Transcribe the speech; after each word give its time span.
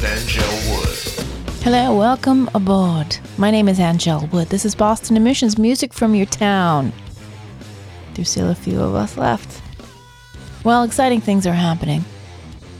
with 0.00 0.10
Anngelle 0.10 0.70
Wood. 0.70 1.62
Hello, 1.62 1.94
welcome 1.94 2.48
aboard. 2.54 3.18
My 3.36 3.50
name 3.50 3.68
is 3.68 3.78
Anngelle 3.78 4.30
Wood. 4.32 4.48
This 4.48 4.64
is 4.64 4.74
Boston 4.74 5.16
Emissions 5.16 5.58
music 5.58 5.92
from 5.92 6.14
your 6.14 6.26
town. 6.26 6.92
There's 8.14 8.30
still 8.30 8.48
a 8.48 8.54
few 8.54 8.80
of 8.80 8.94
us 8.94 9.18
left. 9.18 9.60
Well, 10.64 10.84
exciting 10.84 11.20
things 11.20 11.46
are 11.46 11.52
happening. 11.52 12.04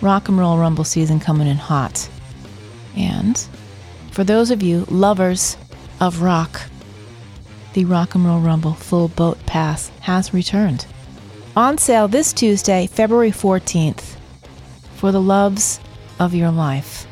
Rock 0.00 0.28
and 0.28 0.38
Roll 0.38 0.56
Rumble 0.56 0.84
season 0.84 1.20
coming 1.20 1.46
in 1.46 1.58
hot. 1.58 2.08
And 2.96 3.38
for 4.12 4.24
those 4.24 4.50
of 4.50 4.62
you 4.62 4.86
lovers 4.88 5.58
of 6.00 6.22
rock, 6.22 6.62
the 7.74 7.84
Rock 7.84 8.14
and 8.14 8.24
Roll 8.24 8.40
Rumble 8.40 8.74
Full 8.74 9.08
Boat 9.08 9.38
Pass 9.44 9.90
has 10.00 10.32
returned. 10.32 10.86
On 11.54 11.76
sale 11.76 12.08
this 12.08 12.32
Tuesday, 12.32 12.86
February 12.86 13.30
14th, 13.30 14.16
for 14.96 15.12
the 15.12 15.20
loves 15.20 15.80
of 16.18 16.34
your 16.34 16.50
life 16.50 17.06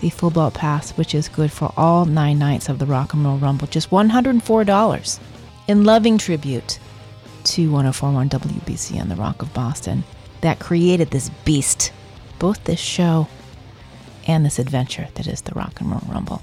the 0.00 0.10
full 0.10 0.30
boat 0.30 0.54
pass, 0.54 0.90
which 0.92 1.14
is 1.14 1.28
good 1.28 1.52
for 1.52 1.72
all 1.76 2.04
nine 2.04 2.38
nights 2.38 2.68
of 2.68 2.78
the 2.78 2.86
Rock 2.86 3.14
and 3.14 3.24
Roll 3.24 3.38
Rumble, 3.38 3.66
just 3.66 3.90
$104 3.90 5.20
in 5.68 5.84
loving 5.84 6.18
tribute 6.18 6.78
to 7.44 7.70
1041 7.70 8.28
WBCN 8.28 9.02
and 9.02 9.10
the 9.10 9.16
Rock 9.16 9.42
of 9.42 9.52
Boston 9.54 10.04
that 10.40 10.58
created 10.58 11.10
this 11.10 11.30
beast, 11.44 11.92
both 12.38 12.64
this 12.64 12.80
show 12.80 13.28
and 14.26 14.44
this 14.44 14.58
adventure 14.58 15.08
that 15.14 15.26
is 15.26 15.42
the 15.42 15.54
Rock 15.54 15.80
and 15.80 15.90
Roll 15.90 16.02
Rumble. 16.08 16.42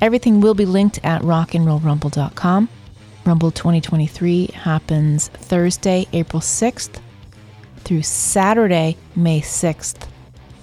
Everything 0.00 0.40
will 0.40 0.54
be 0.54 0.66
linked 0.66 1.00
at 1.04 1.22
rockandrollrumble.com. 1.22 2.68
Rumble 3.24 3.50
2023 3.50 4.46
happens 4.48 5.28
Thursday, 5.28 6.06
April 6.12 6.40
6th 6.40 7.00
through 7.78 8.02
Saturday, 8.02 8.96
May 9.14 9.40
6th 9.40 10.06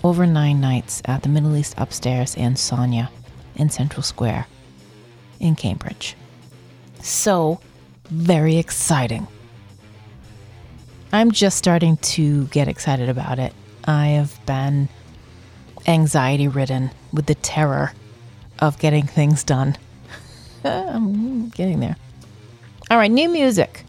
over 0.04 0.26
nine 0.26 0.59
nights 0.59 1.02
at 1.06 1.23
the 1.23 1.30
Middle 1.30 1.56
East 1.56 1.73
Upstairs 1.78 2.36
and 2.36 2.58
Sonia 2.58 3.09
in 3.56 3.70
Central 3.70 4.04
Square 4.04 4.48
in 5.40 5.56
Cambridge. 5.56 6.16
So, 7.02 7.59
very 8.09 8.58
exciting. 8.58 9.28
I'm 11.12 11.31
just 11.31 11.58
starting 11.58 11.98
to 11.98 12.46
get 12.48 12.68
excited 12.68 13.09
about 13.09 13.40
it. 13.40 13.54
I 13.86 14.08
have 14.08 14.44
been 14.46 14.90
anxiety 15.86 16.48
ridden 16.48 16.92
with 17.12 17.26
the 17.26 17.36
terror 17.36 17.94
of 18.59 18.80
getting 18.80 19.06
things 19.06 19.44
done. 19.44 19.78
I'm 20.64 21.50
getting 21.50 21.80
there. 21.80 21.98
All 22.90 22.98
right, 22.98 23.12
new 23.12 23.30
music 23.30 23.86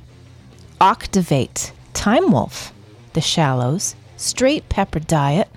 Octavate, 0.81 1.73
Time 1.95 2.31
Wolf, 2.31 2.73
The 3.15 3.21
Shallows, 3.21 3.95
Straight 4.17 4.69
Pepper 4.69 5.01
Diet, 5.01 5.49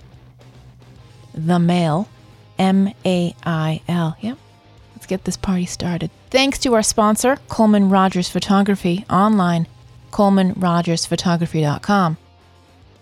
the 1.38 1.60
Mail, 1.60 2.10
M 2.58 2.94
A 3.06 3.36
I 3.46 3.82
L. 3.88 4.18
Yep. 4.22 4.38
Let's 4.96 5.06
get 5.06 5.26
this 5.26 5.38
party 5.38 5.66
started. 5.66 6.10
Thanks 6.32 6.58
to 6.60 6.74
our 6.74 6.84
sponsor, 6.84 7.38
Coleman 7.48 7.90
Rogers 7.90 8.30
Photography, 8.30 9.06
online, 9.10 9.68
colemanrogersphotography.com. 10.12 12.18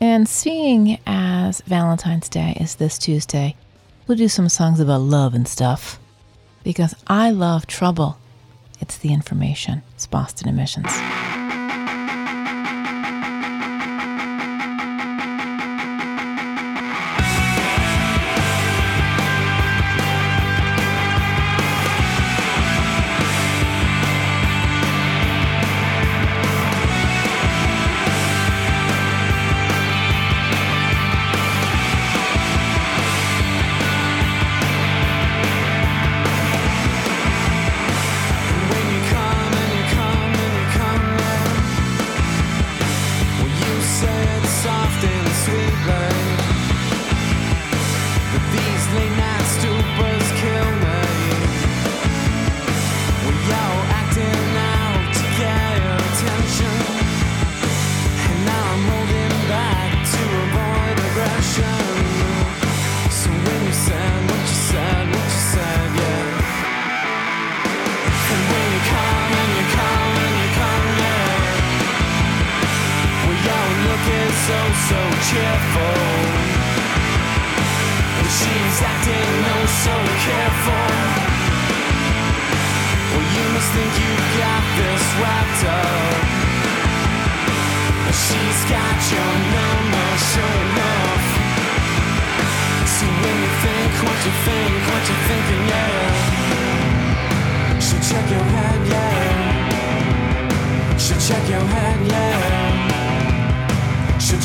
And 0.01 0.27
seeing 0.27 0.99
as 1.07 1.61
Valentine's 1.61 2.27
Day 2.27 2.57
is 2.59 2.75
this 2.75 2.99
Tuesday, 2.99 3.55
we'll 4.07 4.17
do 4.17 4.27
some 4.27 4.49
songs 4.49 4.79
about 4.79 5.01
love 5.01 5.33
and 5.33 5.47
stuff. 5.47 5.99
Because 6.63 6.93
I 7.07 7.31
love 7.31 7.65
trouble. 7.65 8.17
It's 8.81 8.97
the 8.97 9.13
information. 9.13 9.83
It's 9.93 10.05
Boston 10.05 10.49
Emissions. 10.49 10.91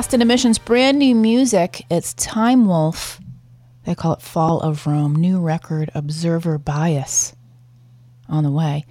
Boston 0.00 0.22
Emissions 0.22 0.58
brand 0.58 0.98
new 0.98 1.14
music. 1.14 1.84
It's 1.90 2.14
Time 2.14 2.64
Wolf. 2.66 3.20
They 3.84 3.94
call 3.94 4.14
it 4.14 4.22
Fall 4.22 4.58
of 4.60 4.86
Rome. 4.86 5.14
New 5.14 5.42
record, 5.42 5.90
Observer 5.94 6.56
Bias, 6.56 7.34
on 8.26 8.42
the 8.42 8.50
way. 8.50 8.86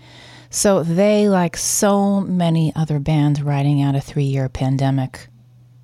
So 0.52 0.84
they, 0.84 1.28
like 1.28 1.58
so 1.58 2.22
many 2.22 2.72
other 2.76 3.00
bands, 3.00 3.41
writing 3.41 3.82
out 3.82 3.95
a 3.95 4.02
three-year 4.02 4.50
pandemic, 4.50 5.30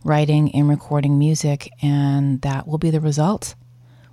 writing 0.04 0.54
and 0.54 0.70
recording 0.70 1.18
music, 1.18 1.72
and 1.82 2.40
that 2.44 2.68
will 2.68 2.78
be 2.78 2.92
the 2.92 3.02
result. 3.02 3.56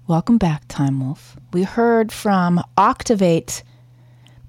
Welcome 0.06 0.38
back, 0.38 0.66
Time 0.66 0.98
Wolf. 0.98 1.36
We 1.52 1.64
heard 1.64 2.10
from 2.10 2.58
Octavate, 2.78 3.62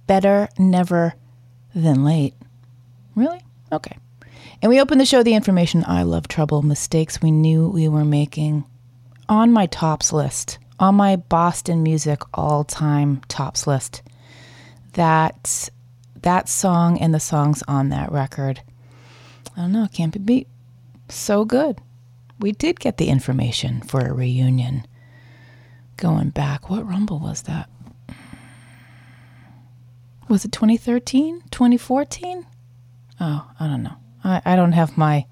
Better 0.08 0.48
Never 0.58 1.16
Than 1.76 2.06
Late. 2.06 2.36
Really? 3.16 3.42
Okay. 3.70 3.98
And 4.64 4.70
we 4.70 4.80
opened 4.80 5.02
the 5.02 5.06
show 5.06 5.24
the 5.24 5.34
information 5.34 5.84
I 5.86 6.04
love 6.04 6.30
trouble, 6.30 6.62
mistakes 6.62 7.22
we 7.22 7.32
knew 7.32 7.68
we 7.68 7.90
were 7.90 8.06
making 8.06 8.64
on 9.28 9.52
my 9.52 9.66
tops 9.66 10.14
list, 10.14 10.58
on 10.80 10.96
my 10.96 11.18
Boston 11.18 11.84
music 11.84 12.22
all 12.34 12.64
time 12.64 13.20
tops 13.28 13.68
list. 13.68 14.02
That 14.94 15.70
that 16.22 16.48
song 16.48 16.98
and 16.98 17.14
the 17.14 17.20
songs 17.20 17.62
on 17.68 17.90
that 17.90 18.10
record. 18.14 18.62
I 19.58 19.64
don't 19.64 19.74
know, 19.74 19.90
can't 19.92 20.14
be 20.14 20.20
beat. 20.20 20.48
So 21.10 21.44
good. 21.44 21.82
We 22.40 22.54
did 22.54 22.80
get 22.80 22.96
the 22.96 23.10
information 23.10 23.82
for 23.82 24.00
a 24.00 24.14
reunion. 24.14 24.88
Going 25.98 26.30
back, 26.30 26.70
what 26.70 26.88
rumble 26.88 27.20
was 27.20 27.42
that? 27.42 27.70
Was 30.30 30.46
it 30.46 30.54
2013? 30.54 31.42
2014? 31.52 32.46
Oh, 33.20 33.52
I 33.60 33.68
don't 33.68 33.84
know. 33.84 33.98
I, 34.24 34.42
I 34.46 34.56
don't 34.56 34.72
have 34.74 34.98
my 34.98 35.26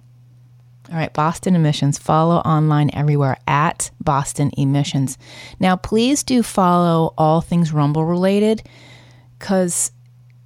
All 0.91 0.97
right, 0.97 1.11
Boston 1.11 1.55
Emissions. 1.55 1.97
Follow 1.97 2.35
online 2.35 2.91
everywhere 2.93 3.37
at 3.47 3.89
Boston 3.99 4.51
Emissions. 4.57 5.17
Now, 5.59 5.75
please 5.75 6.21
do 6.21 6.43
follow 6.43 7.15
all 7.17 7.41
things 7.41 7.73
Rumble 7.73 8.05
related 8.05 8.61
because 9.39 9.91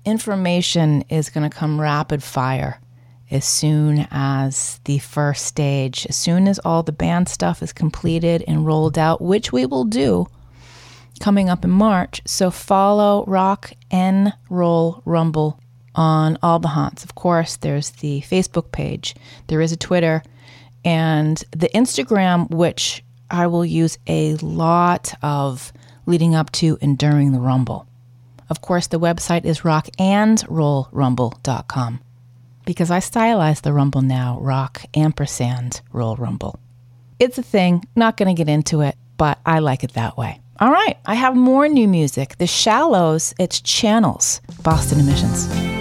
information 0.06 1.04
is 1.10 1.30
going 1.30 1.50
to 1.50 1.54
come 1.54 1.82
rapid 1.82 2.24
fire 2.24 2.80
as 3.32 3.46
soon 3.46 4.08
as 4.12 4.80
the 4.86 5.00
first 5.00 5.46
stage, 5.46 6.06
as 6.08 6.16
soon 6.16 6.48
as 6.48 6.60
all 6.60 6.84
the 6.84 6.92
band 6.92 7.28
stuff 7.28 7.64
is 7.64 7.74
completed 7.74 8.44
and 8.48 8.66
rolled 8.66 8.98
out, 8.98 9.22
which 9.22 9.52
we 9.52 9.66
will 9.66 9.84
do 9.86 10.28
coming 11.20 11.50
up 11.50 11.64
in 11.64 11.72
March. 11.72 12.22
So 12.26 12.52
follow 12.52 13.24
Rock 13.26 13.72
and 13.90 14.34
Roll 14.50 15.02
Rumble 15.06 15.60
on 15.96 16.38
all 16.44 16.60
the 16.60 16.68
haunts. 16.70 17.04
Of 17.04 17.16
course, 17.16 17.58
there's 17.58 17.90
the 17.92 18.22
Facebook 18.22 18.72
page, 18.72 19.16
there 19.48 19.62
is 19.62 19.72
a 19.72 19.78
Twitter, 19.78 20.22
and 20.84 21.44
the 21.52 21.70
Instagram, 21.70 22.50
which 22.52 23.04
I 23.32 23.48
will 23.48 23.66
use 23.66 23.98
a 24.06 24.36
lot 24.36 25.16
of 25.24 25.74
leading 26.06 26.36
up 26.36 26.52
to 26.52 26.78
and 26.82 26.96
during 26.98 27.32
the 27.32 27.40
Rumble. 27.40 27.88
Of 28.50 28.60
course, 28.62 28.88
the 28.88 29.00
website 29.00 29.46
is 29.46 29.62
rockandrollrumble.com 29.62 32.00
because 32.66 32.92
I 32.92 33.00
stylize 33.00 33.62
the 33.62 33.74
Rumble 33.74 34.02
now 34.02 34.40
rock 34.42 34.84
ampersand 34.96 35.82
roll 35.92 36.16
Rumble. 36.16 36.60
It's 37.20 37.38
a 37.38 37.44
thing, 37.44 37.86
not 37.96 38.18
going 38.18 38.34
to 38.34 38.38
get 38.38 38.52
into 38.52 38.82
it, 38.82 38.96
but 39.18 39.40
I 39.46 39.60
like 39.60 39.84
it 39.84 39.94
that 39.94 40.18
way. 40.18 40.42
All 40.60 40.72
right, 40.72 40.98
I 41.06 41.16
have 41.16 41.36
more 41.36 41.68
new 41.68 41.88
music. 41.88 42.38
The 42.38 42.48
Shallows, 42.48 43.34
it's 43.40 43.62
Channels, 43.62 44.42
Boston 44.64 45.00
Emissions. 45.00 45.75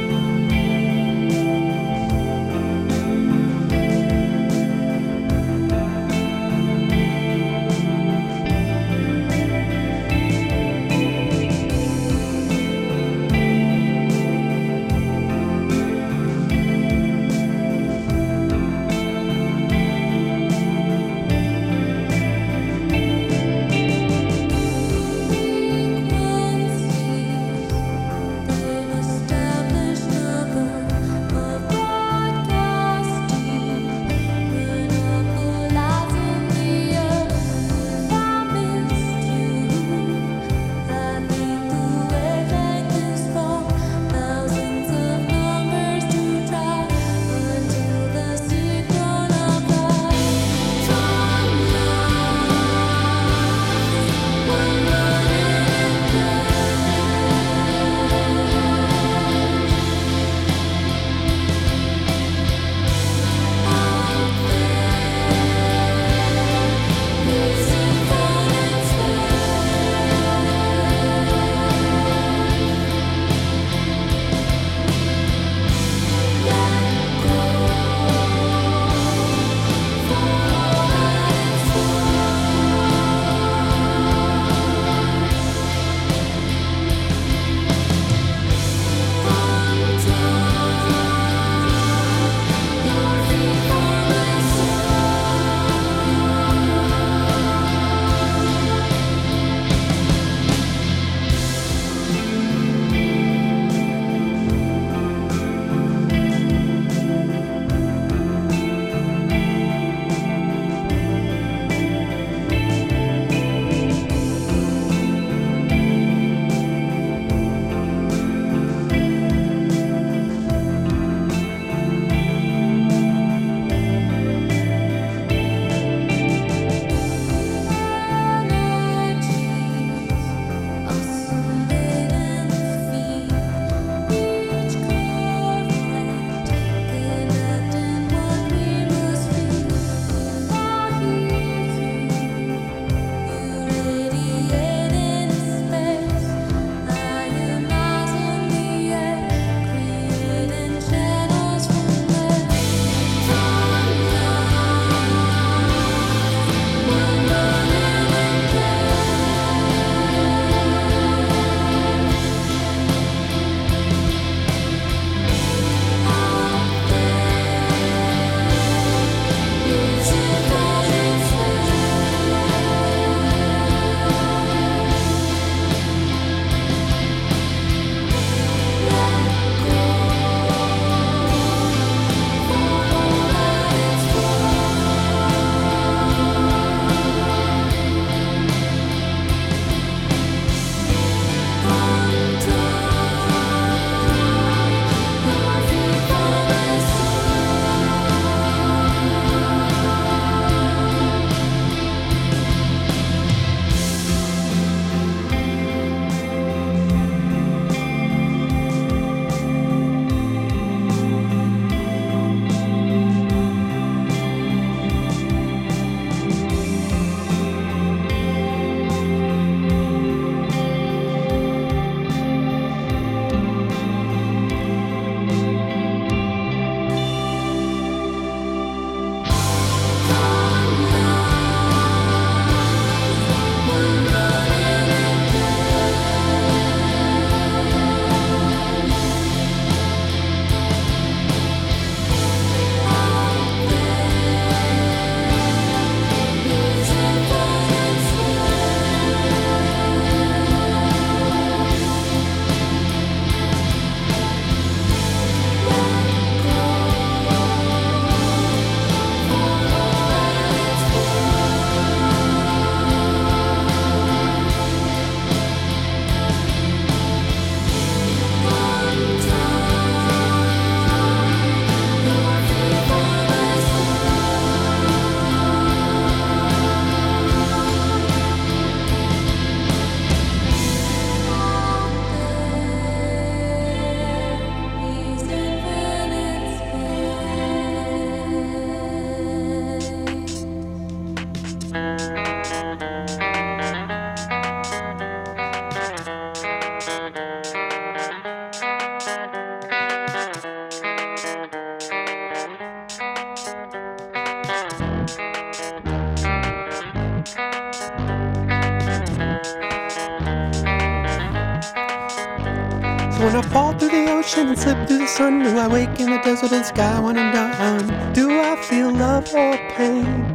Ocean 314.25 314.57
slip 314.57 314.89
through 314.89 314.99
the 314.99 315.07
sun, 315.07 315.43
do 315.43 315.59
I 315.59 315.69
wake 315.69 316.01
in 316.01 316.09
the 316.09 316.19
desert 316.25 316.53
and 316.53 316.65
sky 316.65 316.99
when 316.99 317.19
I'm 317.19 317.31
done? 317.31 318.13
Do 318.15 318.41
I 318.41 318.57
feel 318.57 318.91
love 318.91 319.29
or 319.35 319.57
pain? 319.77 320.33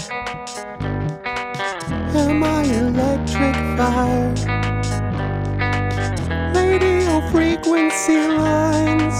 Am 2.13 2.43
I 2.43 2.63
electric 2.65 3.55
fire? 3.77 4.33
Radio 6.53 7.19
frequency 7.31 8.27
lines, 8.27 9.19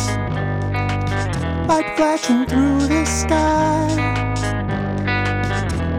light 1.67 1.89
flashing 1.97 2.45
through 2.45 2.85
the 2.93 3.05
sky. 3.05 3.87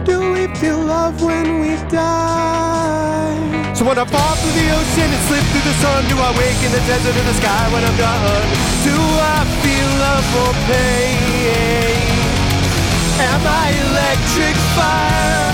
Do 0.05 0.31
we 0.31 0.47
feel 0.55 0.79
love 0.79 1.21
when 1.21 1.59
we 1.59 1.75
die? 1.89 2.20
When 3.91 3.99
I 3.99 4.05
fall 4.07 4.35
through 4.39 4.55
the 4.55 4.71
ocean 4.71 5.03
and 5.03 5.21
slip 5.27 5.43
through 5.51 5.67
the 5.67 5.75
sun, 5.83 6.07
do 6.07 6.15
I 6.15 6.31
wake 6.39 6.63
in 6.63 6.71
the 6.71 6.79
desert 6.87 7.11
or 7.11 7.27
the 7.27 7.35
sky 7.43 7.67
when 7.75 7.83
I'm 7.83 7.97
done? 7.99 8.23
Do 8.87 8.95
I 8.95 9.43
feel 9.59 9.89
love 9.99 10.23
or 10.47 10.55
pain? 10.63 11.99
Am 13.19 13.43
I 13.43 13.75
electric 13.91 14.55
fire? 14.79 15.51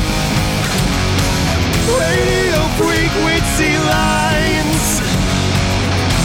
Radio 1.98 2.62
frequency 2.78 3.74
lines, 3.90 5.02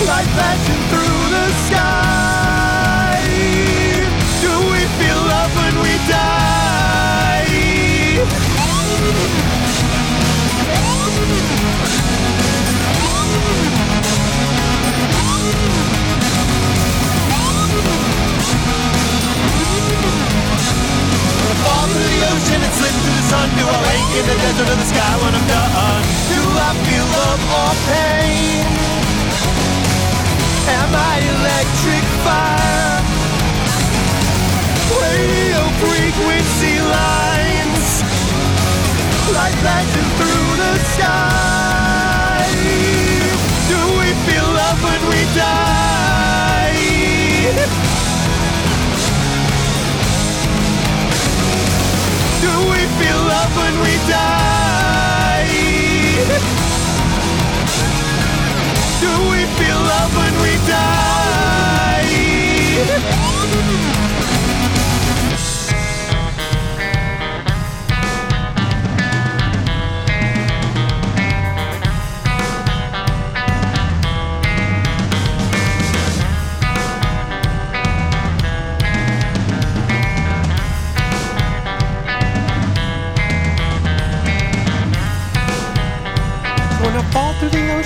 light 0.05 0.29
flashing 0.37 0.85
through 0.93 1.25
the 1.33 1.49
sky. 1.65 3.25
Do 4.45 4.53
we 4.69 4.85
feel 5.01 5.17
love 5.33 5.49
when 5.57 5.81
we 5.81 5.97
die? 6.13 6.53
Through 21.93 22.09
the 22.09 22.23
ocean 22.33 22.61
and 22.65 22.73
slip 22.73 22.95
through 23.05 23.17
the 23.21 23.27
sun. 23.29 23.49
Do 23.61 23.65
I 23.69 23.79
wake 23.85 24.13
in 24.17 24.25
the 24.25 24.37
desert 24.41 24.69
or 24.73 24.79
the 24.81 24.89
sky 24.89 25.13
when 25.21 25.33
I'm 25.37 25.47
done? 25.47 26.03
Do 26.33 26.41
I 26.41 26.71
feel 26.89 27.07
love 27.21 27.43
or 27.61 27.73
pain? 27.93 28.65
Am 30.73 30.91
I 30.97 31.15
electric 31.37 32.05
fire? 32.25 33.01
Radio 35.05 35.61
frequency 35.85 36.77
lines, 36.81 37.89
light 39.37 39.57
flashing 39.61 40.11
through 40.17 40.49
the 40.63 40.73
sky. 40.97 41.92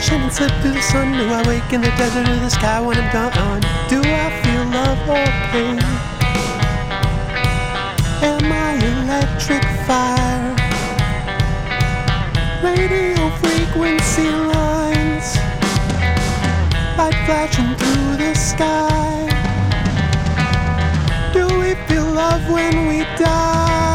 Ocean 0.06 0.22
and 0.22 0.32
slip 0.32 0.52
through 0.62 0.72
the 0.72 0.82
sun, 0.82 1.12
do 1.12 1.26
I 1.32 1.46
wake 1.48 1.72
in 1.72 1.80
the 1.80 1.90
desert 1.96 2.28
or 2.28 2.36
the 2.36 2.50
sky 2.50 2.80
when 2.80 2.96
I'm 2.96 3.12
done? 3.12 3.60
Do 3.88 4.00
I 4.04 4.30
feel 4.42 4.64
love 4.78 5.08
or 5.08 5.26
pain? 5.50 5.78
Am 8.22 8.52
I 8.52 8.74
electric 8.92 9.64
fire? 9.86 10.54
Radio 12.62 13.30
frequency 13.40 14.30
lines, 14.30 15.36
light 16.98 17.18
flashing 17.26 17.74
through 17.76 18.16
the 18.16 18.34
sky. 18.34 19.28
Do 21.32 21.46
we 21.58 21.74
feel 21.86 22.06
love 22.12 22.48
when 22.48 22.86
we 22.88 23.04
die? 23.16 23.85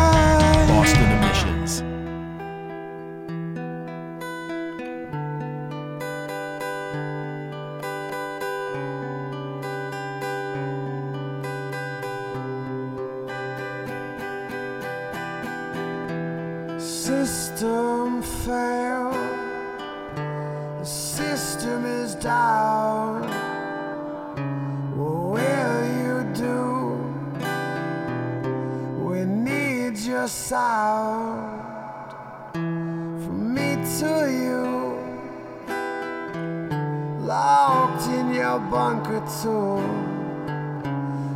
Too. 39.40 39.80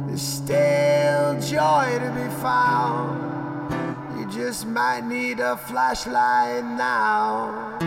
There's 0.08 0.21
still 0.21 1.39
joy 1.39 1.97
to 1.99 2.12
be 2.15 2.27
found. 2.41 4.19
You 4.19 4.29
just 4.29 4.67
might 4.67 5.05
need 5.05 5.39
a 5.39 5.55
flashlight 5.55 6.65
now. 6.65 7.77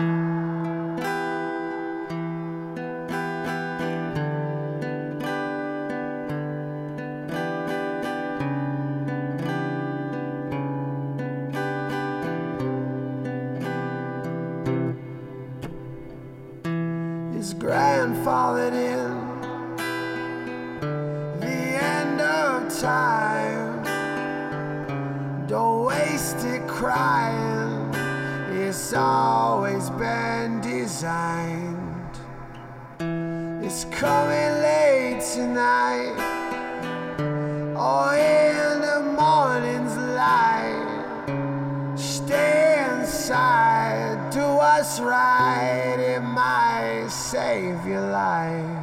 Time. 22.79 23.83
Don't 25.47 25.85
waste 25.85 26.45
it 26.45 26.65
crying. 26.65 27.93
It's 28.53 28.93
always 28.93 29.89
been 29.91 30.61
designed. 30.61 32.15
It's 33.61 33.83
coming 33.85 34.53
late 34.61 35.21
tonight. 35.33 36.15
Or 37.75 38.15
in 38.15 38.81
the 38.81 39.01
morning's 39.19 39.97
light. 40.15 41.25
Stay 41.97 42.85
inside. 42.91 44.29
Do 44.31 44.39
what's 44.55 45.01
right. 45.01 45.97
It 45.99 46.21
might 46.21 47.09
save 47.09 47.85
your 47.85 48.09
life. 48.09 48.78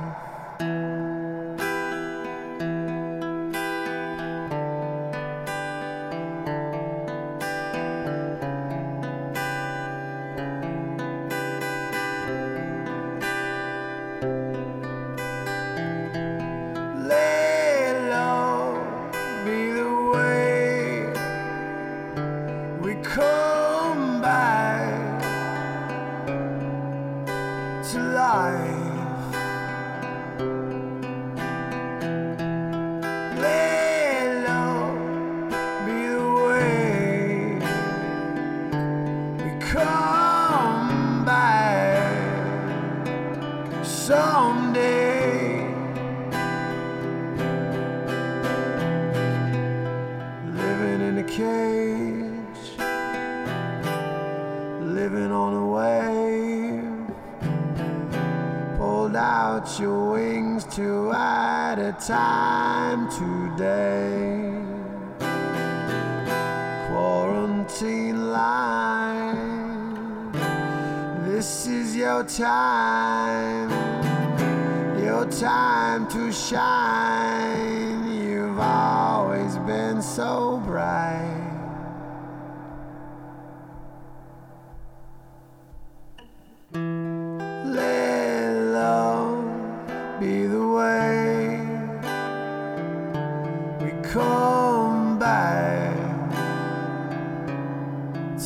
things 60.27 60.65
two 60.75 61.12
at 61.12 61.79
a 61.79 61.93
time 62.05 63.09
today. 63.23 64.51
Quarantine 66.89 68.33
line, 68.33 70.33
this 71.29 71.69
is 71.69 71.95
your 71.95 72.25
time, 72.25 73.71
your 74.99 75.27
time 75.27 76.09
to 76.09 76.33
shine. 76.33 78.21
You've 78.21 78.59
always 78.59 79.57
been 79.59 80.03
so 80.03 80.61
bright. 80.67 81.36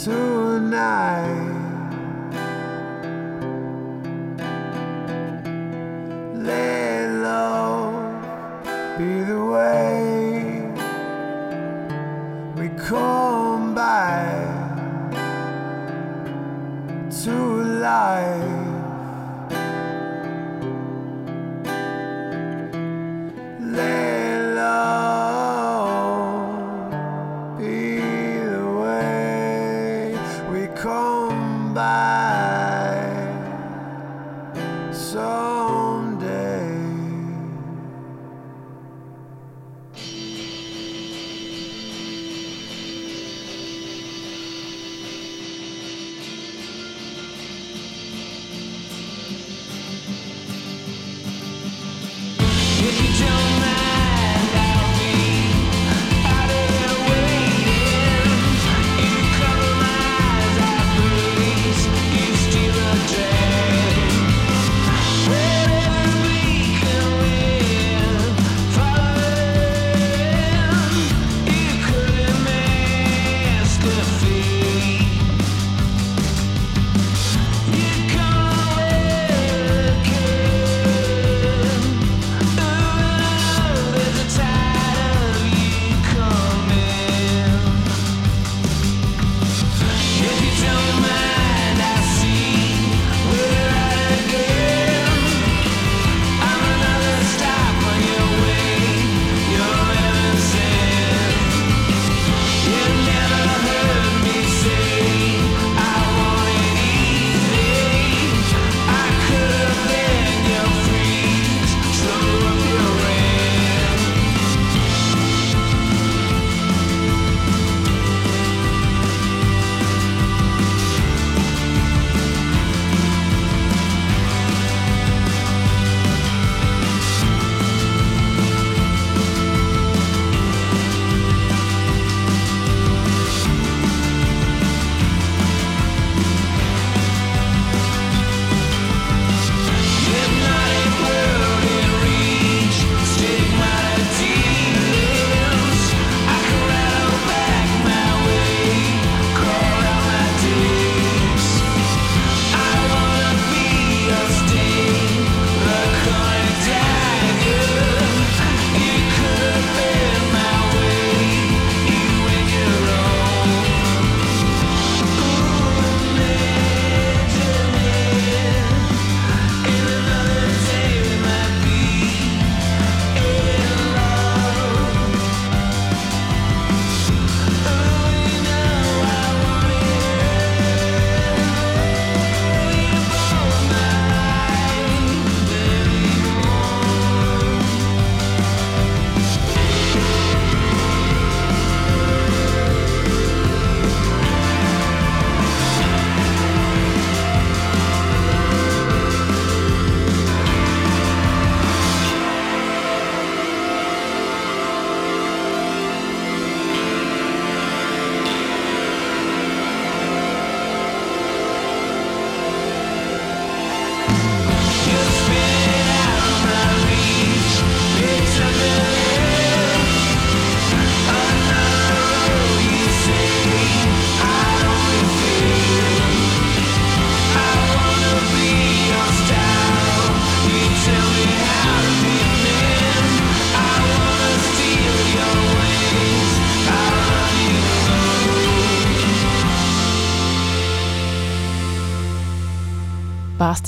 tonight. 0.05 1.61
Let 6.35 7.11
love 7.23 8.65
be 8.97 9.23
the 9.25 9.45
way 9.45 10.73
we 12.57 12.69
come 12.79 13.75
back 13.75 15.13
to 17.25 17.63
life. 17.81 18.60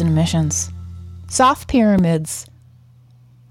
in 0.03 0.09
emissions. 0.09 0.71
Soft 1.29 1.69
pyramids. 1.69 2.47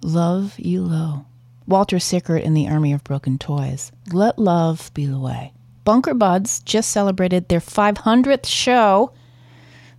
Love 0.04 0.60
you 0.60 0.84
low. 0.84 1.26
Walter 1.66 1.98
Sickert 1.98 2.44
and 2.44 2.56
the 2.56 2.68
Army 2.68 2.92
of 2.92 3.06
Broken 3.06 3.38
Toys. 3.38 3.94
Let 4.12 4.38
love 4.38 4.94
be 4.94 5.06
the 5.06 5.18
way. 5.18 5.54
Bunker 5.86 6.14
Buds 6.14 6.60
just 6.60 6.92
celebrated 6.92 7.48
their 7.48 7.62
500th 7.62 8.46
show. 8.46 9.14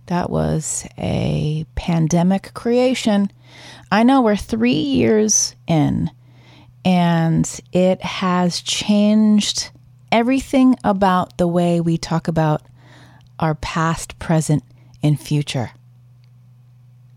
That 0.05 0.29
was 0.29 0.87
a 0.95 1.65
pandemic 1.73 2.53
creation. 2.53 3.31
I 3.91 4.03
know 4.03 4.21
we're 4.21 4.35
three 4.35 4.73
years 4.73 5.55
in, 5.65 6.11
and 6.85 7.49
it 7.71 8.01
has 8.03 8.61
changed 8.61 9.71
everything 10.11 10.75
about 10.83 11.37
the 11.39 11.47
way 11.47 11.81
we 11.81 11.97
talk 11.97 12.27
about 12.27 12.61
our 13.39 13.55
past, 13.55 14.19
present, 14.19 14.63
and 15.01 15.19
future. 15.19 15.71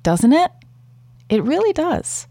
Doesn't 0.07 0.35
it? 0.35 0.53
It 1.29 1.43
really 1.43 1.73
does. 1.73 2.29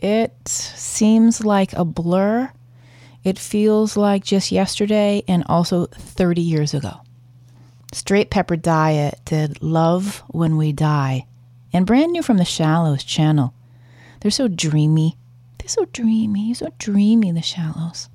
It 0.00 0.34
seems 0.48 1.44
like 1.44 1.72
a 1.72 1.84
blur. 1.84 2.50
It 3.22 3.38
feels 3.38 3.96
like 3.96 4.24
just 4.24 4.50
yesterday 4.50 5.22
and 5.28 5.44
also 5.46 5.86
30 5.86 6.42
years 6.42 6.74
ago. 6.74 7.02
Straight 7.92 8.28
Pepper 8.28 8.56
Diet 8.56 9.20
did 9.24 9.62
Love 9.62 10.24
When 10.26 10.56
We 10.56 10.72
Die, 10.72 11.28
and 11.72 11.86
brand 11.86 12.10
new 12.10 12.24
from 12.24 12.38
the 12.38 12.44
Shallows 12.44 13.04
channel. 13.04 13.54
They're 14.18 14.32
so 14.32 14.48
dreamy. 14.48 15.16
They're 15.58 15.68
so 15.68 15.84
dreamy, 15.84 16.54
so 16.54 16.72
dreamy, 16.80 17.30
the 17.30 17.40
Shallows. 17.40 18.08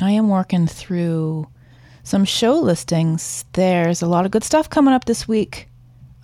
I 0.00 0.12
am 0.12 0.30
working 0.30 0.66
through 0.66 1.46
some 2.04 2.24
show 2.24 2.58
listings. 2.58 3.44
There's 3.52 4.00
a 4.00 4.08
lot 4.08 4.24
of 4.24 4.30
good 4.30 4.44
stuff 4.44 4.70
coming 4.70 4.94
up 4.94 5.04
this 5.04 5.28
week. 5.28 5.68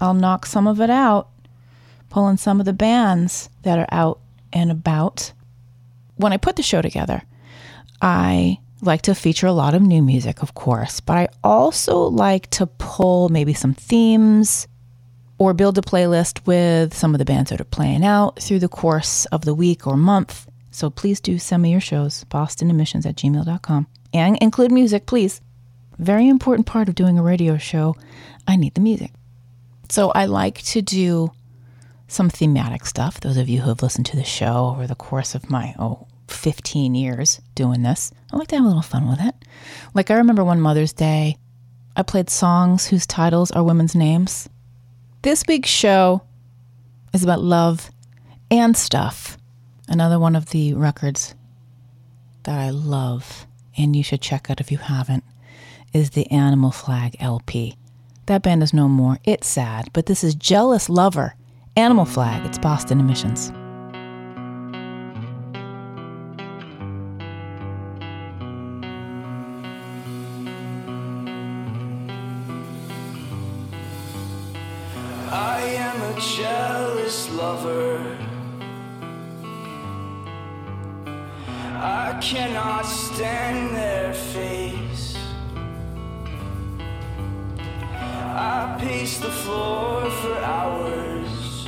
I'll 0.01 0.15
knock 0.15 0.47
some 0.47 0.67
of 0.67 0.81
it 0.81 0.91
out, 0.91 1.29
pulling 2.11 2.37
some 2.37 2.61
of 2.61 2.67
the 2.67 2.73
bands 2.73 3.51
that 3.63 3.79
are 3.79 3.89
out 3.91 4.21
and 4.53 4.71
about. 4.71 5.33
When 6.17 6.33
I 6.33 6.37
put 6.37 6.57
the 6.57 6.63
show 6.63 6.83
together, 6.83 7.23
I 8.01 8.59
like 8.81 9.03
to 9.03 9.15
feature 9.15 9.47
a 9.47 9.53
lot 9.53 9.75
of 9.75 9.83
new 9.83 10.03
music, 10.03 10.43
of 10.43 10.55
course, 10.55 11.01
but 11.01 11.17
I 11.17 11.29
also 11.43 11.99
like 11.99 12.49
to 12.51 12.67
pull 12.67 13.29
maybe 13.29 13.55
some 13.55 13.75
themes 13.75 14.69
or 15.39 15.55
build 15.55 15.79
a 15.79 15.83
playlist 15.83 16.47
with 16.47 16.95
some 16.95 17.15
of 17.15 17.19
the 17.19 17.25
bands 17.25 17.51
that 17.51 17.61
are 17.61 17.65
playing 17.65 18.05
out 18.05 18.41
through 18.41 18.59
the 18.59 18.69
course 18.69 19.25
of 19.27 19.45
the 19.45 19.55
week 19.55 19.87
or 19.87 19.97
month. 19.97 20.47
So 20.71 20.91
please 20.91 21.21
do 21.21 21.39
send 21.39 21.63
me 21.63 21.73
your 21.73 21.81
shows, 21.81 22.25
bostonemissions 22.25 23.07
at 23.07 23.17
gmail.com, 23.17 23.87
and 24.13 24.37
include 24.39 24.73
music, 24.73 25.07
please. 25.07 25.41
Very 25.99 26.29
important 26.29 26.67
part 26.67 26.89
of 26.89 26.95
doing 26.95 27.19
a 27.19 27.23
radio 27.23 27.59
show. 27.59 27.97
I 28.47 28.57
need 28.57 28.75
the 28.75 28.81
music. 28.81 29.13
So 29.89 30.11
I 30.11 30.27
like 30.27 30.63
to 30.63 30.83
do 30.83 31.33
some 32.09 32.31
thematic 32.31 32.87
stuff. 32.87 33.21
Those 33.21 33.37
of 33.37 33.49
you 33.49 33.61
who 33.61 33.69
have 33.69 33.83
listened 33.83 34.07
to 34.07 34.17
the 34.17 34.25
show 34.25 34.73
over 34.75 34.87
the 34.87 34.95
course 34.95 35.35
of 35.35 35.51
my, 35.51 35.75
oh, 35.79 36.07
15 36.29 36.95
years 36.95 37.41
doing 37.55 37.83
this, 37.83 38.13
I 38.33 38.37
like 38.37 38.49
to 38.49 38.57
have 38.57 38.65
a 38.65 38.69
little 38.69 38.83
fun 38.83 39.09
with 39.09 39.21
it. 39.21 39.35
Like 39.95 40.11
I 40.11 40.15
remember 40.15 40.45
one 40.45 40.61
Mother's 40.61 40.93
Day, 40.93 41.37
I 41.97 42.03
played 42.03 42.31
songs 42.31 42.87
whose 42.87 43.07
titles 43.07 43.51
are 43.51 43.65
women's 43.65 43.95
names. 43.95 44.49
This 45.23 45.45
week's 45.49 45.71
show 45.71 46.23
is 47.13 47.25
about 47.25 47.41
love 47.43 47.91
and 48.51 48.77
stuff. 48.77 49.37
Another 49.89 50.19
one 50.19 50.37
of 50.37 50.51
the 50.51 50.75
records 50.75 51.35
that 52.45 52.59
I 52.59 52.71
love, 52.71 53.47
and 53.77 53.97
you 53.97 54.03
should 54.03 54.21
check 54.21 54.51
out 54.51 54.61
if 54.61 54.71
you 54.71 54.79
haven't, 54.79 55.25
is 55.93 56.11
the 56.11 56.31
Animal 56.31 56.71
Flag 56.71 57.17
LP. 57.21 57.75
That 58.29 58.43
band 58.43 58.63
is 58.63 58.75
no 58.75 58.89
more. 58.89 59.17
It's 59.25 59.49
sad, 59.49 59.89
but 59.95 60.05
this 60.05 60.23
is 60.23 60.35
Jealous 60.35 60.91
Lover, 60.91 61.35
Animal 61.77 62.05
Flag. 62.05 62.45
It's 62.45 62.59
Boston 62.59 63.01
Emissions. 63.01 63.51
I 75.33 75.63
am 75.79 76.03
a 76.03 76.21
jealous 76.21 77.31
lover. 77.31 78.19
I 81.81 82.19
cannot 82.21 82.83
stand 82.83 83.75
their 83.75 84.13
face. 84.13 84.88
I 88.31 88.77
pace 88.79 89.19
the 89.19 89.31
floor 89.31 90.11
for 90.11 90.35
hours 90.37 91.67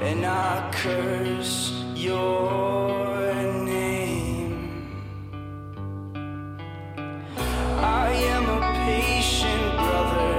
and 0.00 0.26
I 0.26 0.70
curse 0.72 1.72
your 1.94 3.34
name. 3.64 4.90
I 7.76 8.10
am 8.34 8.44
a 8.48 8.60
patient 8.84 9.72
brother. 9.76 10.38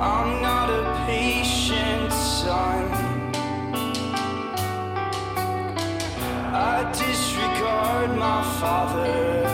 I'm 0.00 0.42
not 0.42 0.68
a 0.70 1.04
patient 1.06 2.12
son. 2.12 2.90
I 6.52 6.90
disregard 6.92 8.16
my 8.16 8.42
father. 8.60 9.53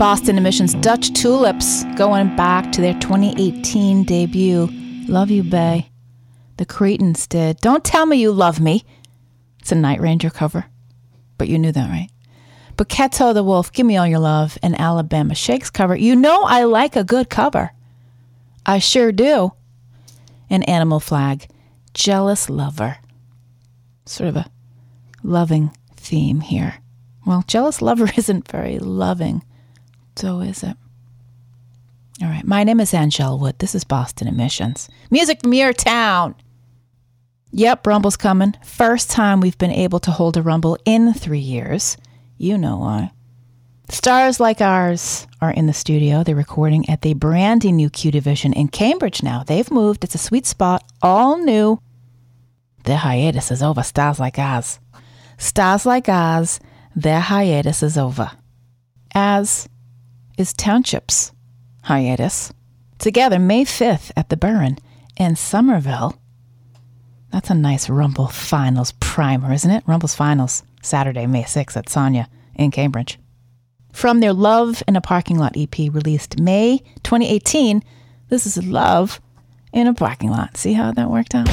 Boston 0.00 0.38
Emissions 0.38 0.72
Dutch 0.76 1.12
Tulips 1.12 1.84
going 1.94 2.34
back 2.34 2.72
to 2.72 2.80
their 2.80 2.98
2018 3.00 4.04
debut. 4.04 4.66
Love 5.06 5.30
You 5.30 5.42
Bay. 5.42 5.90
The 6.56 6.64
Cretans 6.64 7.26
did. 7.26 7.58
Don't 7.58 7.84
tell 7.84 8.06
me 8.06 8.16
you 8.16 8.32
love 8.32 8.60
me. 8.60 8.82
It's 9.58 9.72
a 9.72 9.74
Night 9.74 10.00
Ranger 10.00 10.30
cover. 10.30 10.64
But 11.36 11.48
you 11.48 11.58
knew 11.58 11.70
that, 11.70 11.90
right? 11.90 12.08
But 12.78 12.88
Buketo 12.88 13.34
the 13.34 13.44
Wolf, 13.44 13.70
Give 13.72 13.84
Me 13.84 13.98
All 13.98 14.06
Your 14.06 14.20
Love, 14.20 14.56
and 14.62 14.80
Alabama 14.80 15.34
Shakes 15.34 15.68
cover. 15.68 15.94
You 15.94 16.16
know 16.16 16.44
I 16.44 16.64
like 16.64 16.96
a 16.96 17.04
good 17.04 17.28
cover. 17.28 17.72
I 18.64 18.78
sure 18.78 19.12
do. 19.12 19.52
An 20.48 20.62
Animal 20.62 21.00
Flag, 21.00 21.46
Jealous 21.92 22.48
Lover. 22.48 22.96
Sort 24.06 24.30
of 24.30 24.36
a 24.36 24.50
loving 25.22 25.76
theme 25.94 26.40
here. 26.40 26.76
Well, 27.26 27.44
Jealous 27.46 27.82
Lover 27.82 28.10
isn't 28.16 28.50
very 28.50 28.78
loving. 28.78 29.42
So 30.20 30.40
is 30.40 30.62
it? 30.62 30.76
All 32.20 32.28
right. 32.28 32.44
My 32.44 32.62
name 32.62 32.78
is 32.78 32.92
Anngelle 32.92 33.40
Wood. 33.40 33.58
This 33.58 33.74
is 33.74 33.84
Boston 33.84 34.28
Emissions. 34.28 34.90
Music 35.10 35.40
from 35.40 35.54
your 35.54 35.72
town. 35.72 36.34
Yep, 37.52 37.86
Rumble's 37.86 38.18
coming. 38.18 38.54
First 38.62 39.10
time 39.10 39.40
we've 39.40 39.56
been 39.56 39.70
able 39.70 39.98
to 40.00 40.10
hold 40.10 40.36
a 40.36 40.42
Rumble 40.42 40.76
in 40.84 41.14
three 41.14 41.38
years. 41.38 41.96
You 42.36 42.58
know 42.58 42.76
why. 42.76 43.12
Stars 43.88 44.38
like 44.38 44.60
ours 44.60 45.26
are 45.40 45.52
in 45.52 45.66
the 45.66 45.72
studio. 45.72 46.22
They're 46.22 46.36
recording 46.36 46.86
at 46.90 47.00
the 47.00 47.14
brandy 47.14 47.72
new 47.72 47.88
Q 47.88 48.10
Division 48.10 48.52
in 48.52 48.68
Cambridge 48.68 49.22
now. 49.22 49.42
They've 49.42 49.70
moved. 49.70 50.04
It's 50.04 50.14
a 50.14 50.18
sweet 50.18 50.44
spot, 50.44 50.84
all 51.00 51.38
new. 51.38 51.80
Their 52.84 52.98
hiatus 52.98 53.50
is 53.50 53.62
over. 53.62 53.82
Stars 53.82 54.20
like 54.20 54.38
ours. 54.38 54.80
Stars 55.38 55.86
like 55.86 56.10
ours, 56.10 56.60
their 56.94 57.20
hiatus 57.20 57.82
is 57.82 57.96
over. 57.96 58.30
As 59.14 59.66
is 60.36 60.52
Township's 60.52 61.32
hiatus. 61.82 62.52
Together, 62.98 63.38
May 63.38 63.64
5th 63.64 64.12
at 64.16 64.28
the 64.28 64.36
Burren 64.36 64.78
in 65.16 65.36
Somerville. 65.36 66.20
That's 67.30 67.50
a 67.50 67.54
nice 67.54 67.88
Rumble 67.88 68.28
Finals 68.28 68.92
primer, 69.00 69.52
isn't 69.52 69.70
it? 69.70 69.84
Rumble's 69.86 70.14
Finals, 70.14 70.64
Saturday, 70.82 71.26
May 71.26 71.44
6th 71.44 71.76
at 71.76 71.88
Sonia 71.88 72.28
in 72.54 72.70
Cambridge. 72.70 73.18
From 73.92 74.20
their 74.20 74.32
Love 74.32 74.82
in 74.86 74.96
a 74.96 75.00
Parking 75.00 75.38
Lot 75.38 75.56
EP 75.56 75.78
released 75.78 76.40
May 76.40 76.78
2018, 77.02 77.82
this 78.28 78.46
is 78.46 78.64
Love 78.64 79.20
in 79.72 79.86
a 79.86 79.94
Parking 79.94 80.30
Lot. 80.30 80.56
See 80.56 80.72
how 80.72 80.92
that 80.92 81.10
worked 81.10 81.34
out? 81.34 81.48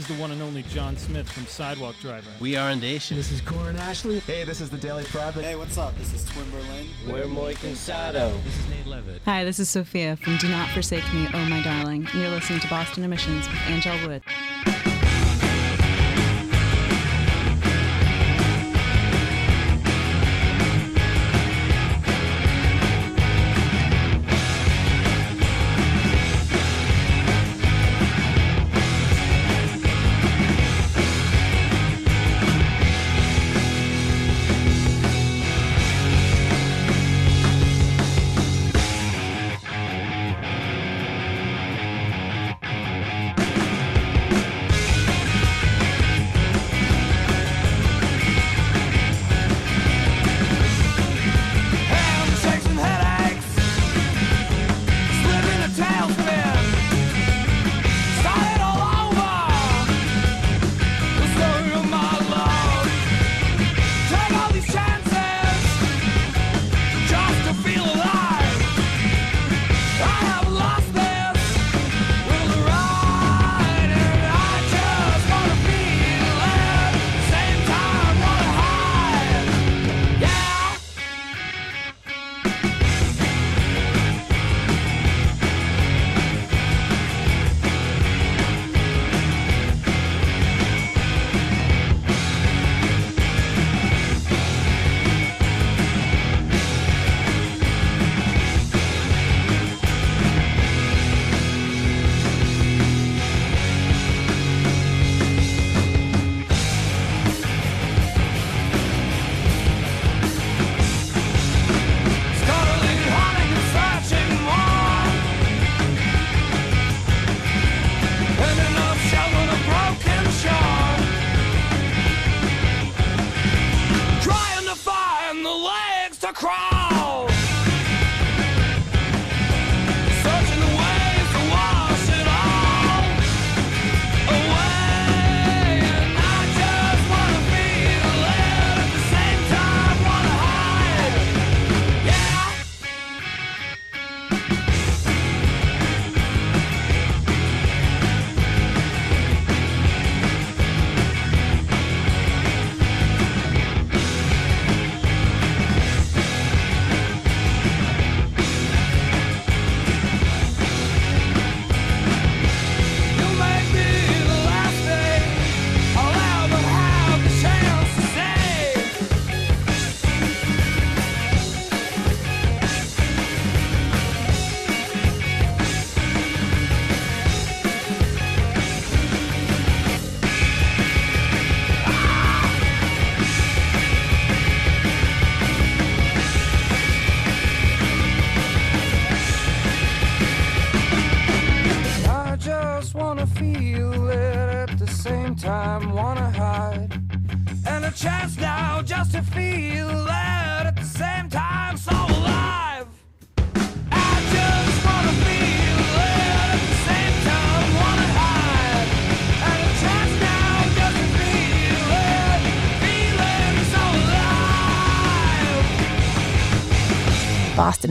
is 0.00 0.06
the 0.06 0.14
one 0.14 0.30
and 0.30 0.40
only 0.40 0.62
John 0.62 0.96
Smith 0.96 1.30
from 1.30 1.44
Sidewalk 1.44 1.94
Driver. 2.00 2.30
We 2.40 2.56
are 2.56 2.70
in 2.70 2.80
Nation. 2.80 3.18
This 3.18 3.30
is 3.30 3.42
Corin 3.42 3.76
Ashley. 3.76 4.20
Hey, 4.20 4.44
this 4.44 4.62
is 4.62 4.70
The 4.70 4.78
Daily 4.78 5.04
Prophet. 5.04 5.44
Hey, 5.44 5.56
what's 5.56 5.76
up? 5.76 5.96
This 5.98 6.14
is 6.14 6.24
Twin 6.24 6.50
Berlin. 6.50 6.86
We're 7.06 7.26
Moy 7.26 7.52
Consado. 7.54 8.32
This 8.42 8.58
is 8.58 8.70
Nate 8.70 8.86
Levitt. 8.86 9.20
Hi, 9.26 9.44
this 9.44 9.58
is 9.58 9.68
Sophia 9.68 10.16
from 10.16 10.38
Do 10.38 10.48
Not 10.48 10.70
Forsake 10.70 11.04
Me, 11.12 11.28
Oh 11.34 11.44
My 11.46 11.62
Darling. 11.62 12.08
You're 12.14 12.30
listening 12.30 12.60
to 12.60 12.68
Boston 12.68 13.04
Emissions 13.04 13.46
with 13.46 13.58
Anngelle 13.58 14.06
Wood. 14.06 14.22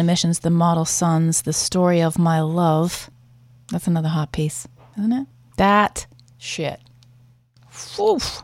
Alive. 0.10 0.20
Emissions, 0.20 0.39
The 0.39 0.49
Model 0.49 0.86
Sons, 0.86 1.41
The 1.43 1.53
Story 1.53 2.01
of 2.01 2.18
My 2.18 2.41
Love. 2.41 3.10
That's 3.72 3.88
another 3.88 4.10
hot 4.10 4.32
piece, 4.32 4.68
isn't 4.97 5.12
it? 5.14 5.28
That 5.57 6.07
shit. 6.38 6.80
Oof. 7.99 8.43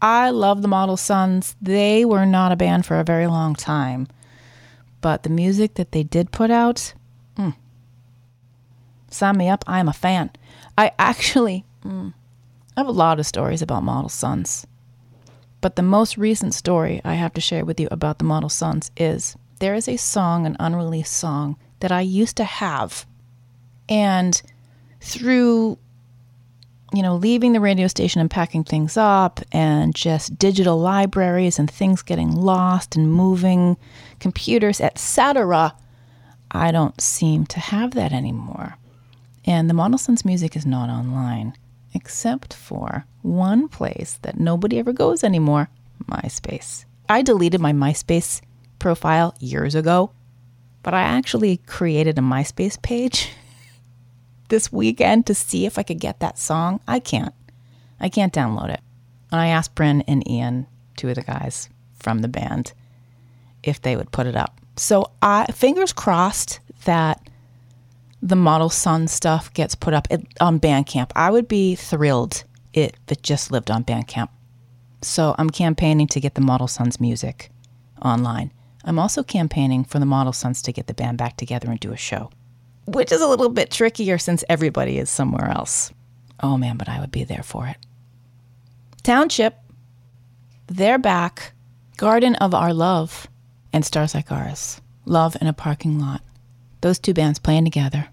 I 0.00 0.30
love 0.30 0.62
the 0.62 0.68
Model 0.68 0.96
Sons. 0.96 1.54
They 1.62 2.04
were 2.04 2.26
not 2.26 2.50
a 2.50 2.56
band 2.56 2.84
for 2.84 2.98
a 2.98 3.04
very 3.04 3.28
long 3.28 3.54
time, 3.54 4.08
but 5.00 5.22
the 5.22 5.30
music 5.30 5.74
that 5.74 5.92
they 5.92 6.02
did 6.02 6.32
put 6.32 6.50
out, 6.50 6.94
mm, 7.36 7.54
sign 9.08 9.36
me 9.36 9.48
up. 9.48 9.64
I 9.68 9.78
am 9.78 9.88
a 9.88 9.92
fan. 9.92 10.30
I 10.76 10.90
actually, 10.98 11.64
mm, 11.84 12.12
I 12.76 12.80
have 12.80 12.88
a 12.88 12.92
lot 12.92 13.20
of 13.20 13.26
stories 13.26 13.62
about 13.62 13.84
Model 13.84 14.08
Sons, 14.08 14.66
but 15.60 15.76
the 15.76 15.82
most 15.82 16.18
recent 16.18 16.54
story 16.54 17.00
I 17.04 17.14
have 17.14 17.32
to 17.34 17.40
share 17.40 17.64
with 17.64 17.78
you 17.78 17.86
about 17.92 18.18
the 18.18 18.24
Model 18.24 18.48
Sons 18.48 18.90
is 18.96 19.36
there 19.62 19.74
is 19.76 19.86
a 19.86 19.96
song, 19.96 20.44
an 20.44 20.56
unreleased 20.58 21.12
song, 21.12 21.56
that 21.78 21.92
I 21.92 22.00
used 22.00 22.36
to 22.38 22.44
have. 22.44 23.06
And 23.88 24.42
through 25.00 25.78
you 26.92 27.00
know, 27.00 27.14
leaving 27.14 27.52
the 27.52 27.60
radio 27.60 27.86
station 27.86 28.20
and 28.20 28.30
packing 28.30 28.64
things 28.64 28.96
up, 28.96 29.40
and 29.52 29.94
just 29.94 30.36
digital 30.36 30.78
libraries 30.78 31.58
and 31.58 31.70
things 31.70 32.02
getting 32.02 32.34
lost 32.34 32.96
and 32.96 33.10
moving, 33.10 33.76
computers, 34.18 34.80
etc. 34.80 35.74
I 36.50 36.70
don't 36.70 37.00
seem 37.00 37.46
to 37.46 37.60
have 37.60 37.92
that 37.92 38.12
anymore. 38.12 38.76
And 39.46 39.70
the 39.70 39.74
Model 39.74 39.96
Sons 39.96 40.24
music 40.24 40.54
is 40.56 40.66
not 40.66 40.90
online, 40.90 41.56
except 41.94 42.52
for 42.52 43.06
one 43.22 43.68
place 43.68 44.18
that 44.22 44.38
nobody 44.38 44.78
ever 44.78 44.92
goes 44.92 45.24
anymore 45.24 45.70
MySpace. 46.10 46.84
I 47.08 47.22
deleted 47.22 47.60
my 47.60 47.72
MySpace 47.72 48.42
profile 48.82 49.32
years 49.38 49.76
ago, 49.76 50.10
but 50.82 50.92
I 50.92 51.02
actually 51.02 51.58
created 51.68 52.18
a 52.18 52.22
MySpace 52.22 52.82
page 52.82 53.30
this 54.48 54.72
weekend 54.72 55.24
to 55.26 55.34
see 55.34 55.64
if 55.64 55.78
I 55.78 55.84
could 55.84 56.00
get 56.00 56.18
that 56.18 56.36
song. 56.36 56.80
I 56.86 56.98
can't. 56.98 57.34
I 58.00 58.08
can't 58.08 58.34
download 58.34 58.70
it. 58.70 58.80
And 59.30 59.40
I 59.40 59.46
asked 59.46 59.76
Bryn 59.76 60.02
and 60.08 60.28
Ian, 60.28 60.66
two 60.96 61.08
of 61.08 61.14
the 61.14 61.22
guys 61.22 61.70
from 61.94 62.18
the 62.18 62.28
band, 62.28 62.72
if 63.62 63.80
they 63.80 63.94
would 63.96 64.10
put 64.10 64.26
it 64.26 64.34
up. 64.34 64.60
So 64.76 65.12
I 65.22 65.46
fingers 65.52 65.92
crossed 65.92 66.58
that 66.84 67.22
the 68.20 68.36
Model 68.36 68.68
Sun 68.68 69.06
stuff 69.08 69.54
gets 69.54 69.76
put 69.76 69.94
up 69.94 70.08
it, 70.10 70.26
on 70.40 70.58
Bandcamp. 70.58 71.12
I 71.14 71.30
would 71.30 71.46
be 71.46 71.76
thrilled 71.76 72.42
if 72.72 72.92
it 73.08 73.22
just 73.22 73.52
lived 73.52 73.70
on 73.70 73.84
Bandcamp. 73.84 74.28
So 75.02 75.36
I'm 75.38 75.50
campaigning 75.50 76.08
to 76.08 76.20
get 76.20 76.34
the 76.34 76.40
Model 76.40 76.66
Sons' 76.66 77.00
music 77.00 77.50
online. 78.04 78.50
I'm 78.84 78.98
also 78.98 79.22
campaigning 79.22 79.84
for 79.84 79.98
the 79.98 80.06
Model 80.06 80.32
Sons 80.32 80.62
to 80.62 80.72
get 80.72 80.86
the 80.86 80.94
band 80.94 81.18
back 81.18 81.36
together 81.36 81.70
and 81.70 81.78
do 81.80 81.92
a 81.92 81.96
show 81.96 82.30
which 82.84 83.12
is 83.12 83.20
a 83.20 83.26
little 83.26 83.48
bit 83.48 83.70
trickier 83.70 84.18
since 84.18 84.44
everybody 84.48 84.98
is 84.98 85.10
somewhere 85.10 85.48
else. 85.48 85.92
Oh 86.40 86.56
man, 86.56 86.76
but 86.76 86.88
I 86.88 87.00
would 87.00 87.12
be 87.12 87.24
there 87.24 87.42
for 87.42 87.66
it. 87.66 87.76
Township, 89.02 89.58
they're 90.66 90.98
back. 90.98 91.52
Garden 91.96 92.34
of 92.36 92.54
Our 92.54 92.74
Love 92.74 93.28
and 93.72 93.84
Stars 93.84 94.14
Like 94.14 94.32
Ours. 94.32 94.80
Love 95.04 95.36
in 95.40 95.46
a 95.46 95.52
Parking 95.52 95.98
Lot. 95.98 96.22
Those 96.80 96.98
two 96.98 97.14
bands 97.14 97.38
playing 97.38 97.64
together. 97.64 98.08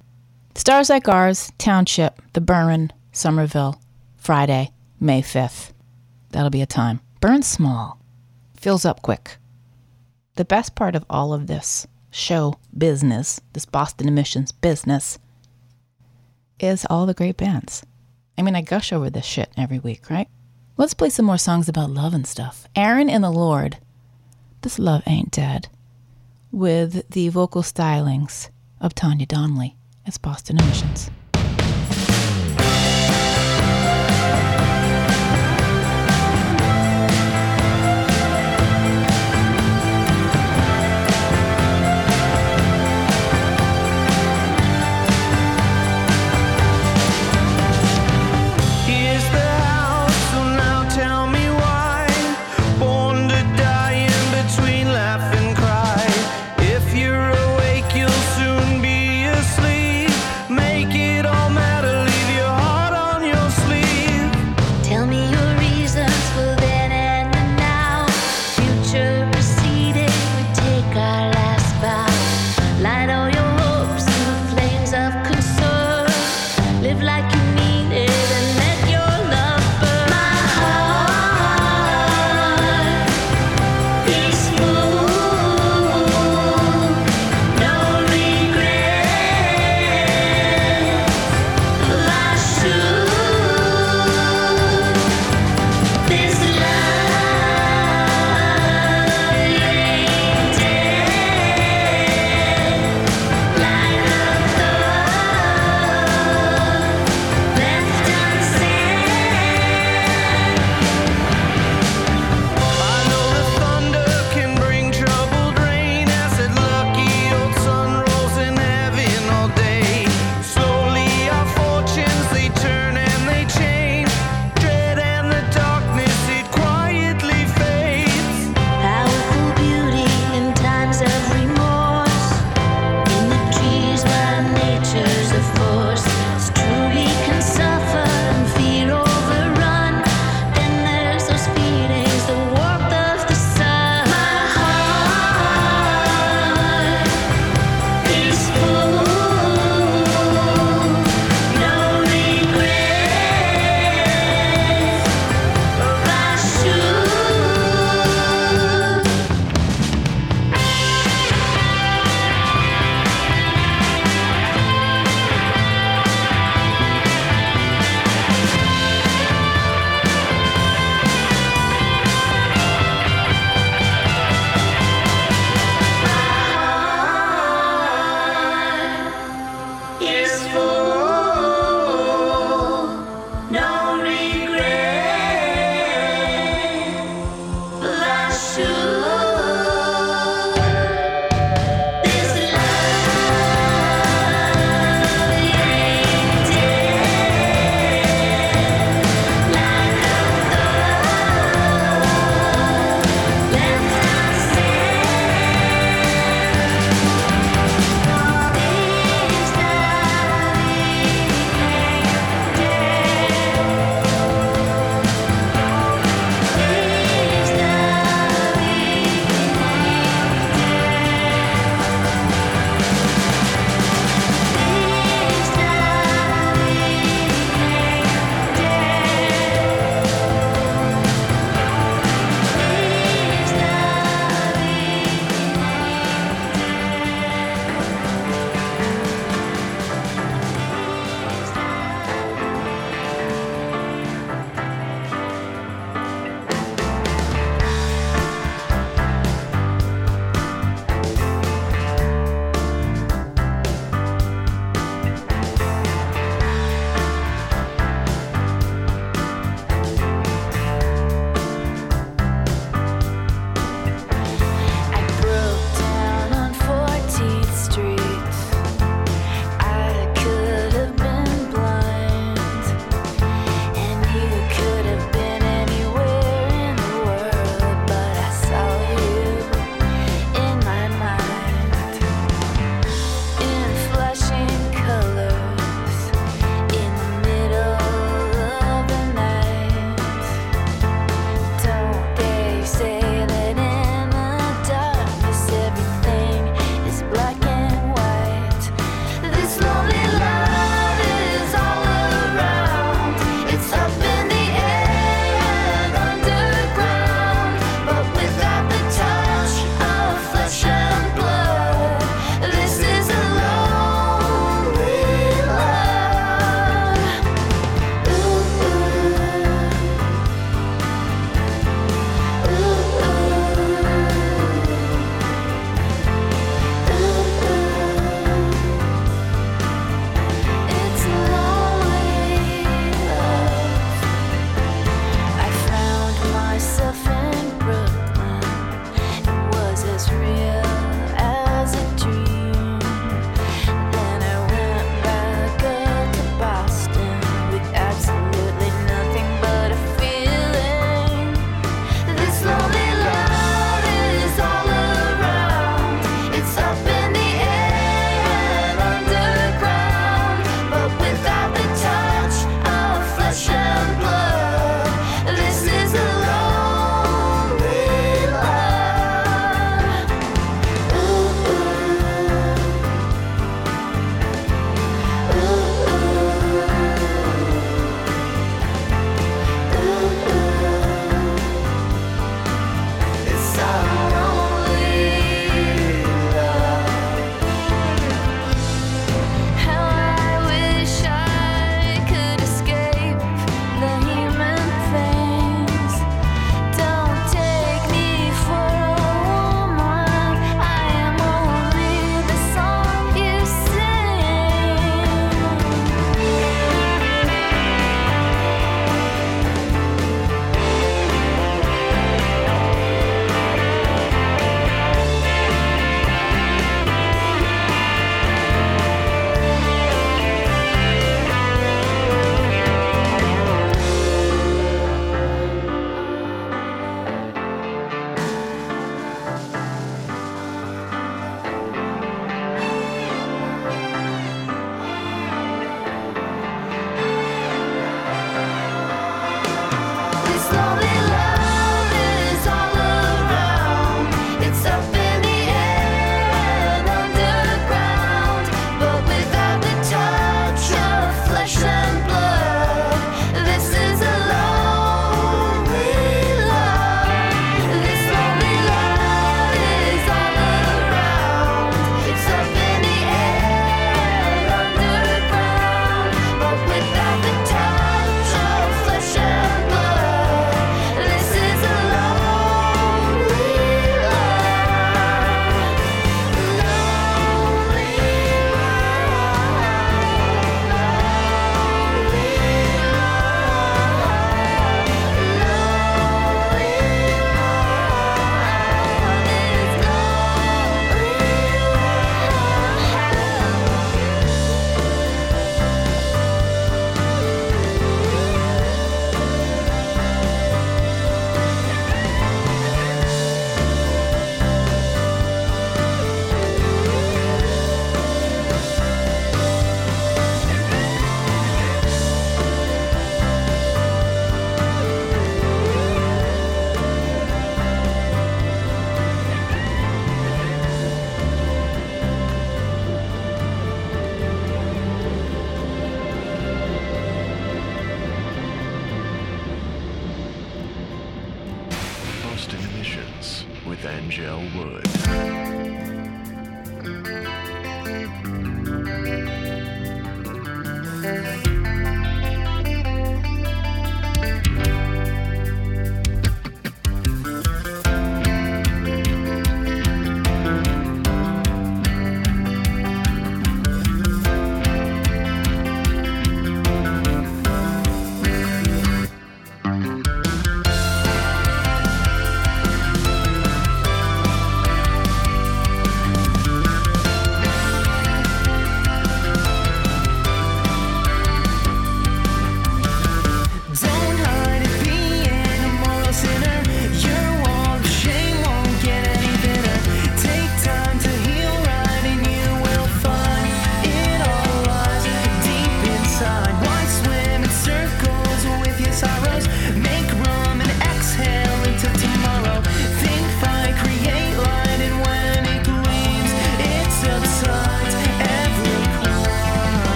Stars 0.54 0.90
Like 0.90 1.08
Ours, 1.08 1.52
Township, 1.58 2.22
The 2.34 2.42
Burren, 2.42 2.92
Somerville, 3.12 3.82
Friday, 4.18 4.72
May 5.00 5.22
5th. 5.22 5.72
That'll 6.32 6.50
be 6.50 6.62
a 6.62 6.68
time. 6.68 7.00
Burren 7.20 7.42
small, 7.42 8.00
fills 8.60 8.86
up 8.86 9.02
quick. 9.02 9.38
The 10.40 10.46
best 10.46 10.74
part 10.74 10.96
of 10.96 11.04
all 11.10 11.34
of 11.34 11.48
this 11.48 11.86
show 12.12 12.54
business, 12.78 13.42
this 13.52 13.66
Boston 13.66 14.08
emissions 14.08 14.54
business, 14.54 15.20
is 16.62 16.88
all 16.90 17.06
the 17.06 17.14
great 17.14 17.36
bands. 17.36 17.86
I 18.38 18.44
mean, 18.44 18.56
I 18.56 18.62
gush 18.62 18.94
over 18.94 19.10
this 19.10 19.26
shit 19.26 19.50
every 19.58 19.80
week, 19.80 20.10
right? 20.10 20.30
Let's 20.78 20.94
play 20.94 21.10
some 21.10 21.26
more 21.26 21.38
songs 21.38 21.68
about 21.68 21.90
love 21.90 22.14
and 22.14 22.26
stuff. 22.26 22.70
Aaron 22.74 23.10
and 23.10 23.22
the 23.22 23.32
Lord, 23.32 23.80
This 24.62 24.80
Love 24.80 25.04
Ain't 25.06 25.32
Dead, 25.32 25.68
with 26.54 27.10
the 27.10 27.28
vocal 27.28 27.62
stylings 27.62 28.50
of 28.80 28.96
Tanya 28.96 29.26
Donelly. 29.26 29.76
as 30.06 30.18
Boston 30.18 30.58
Emissions. 30.58 31.12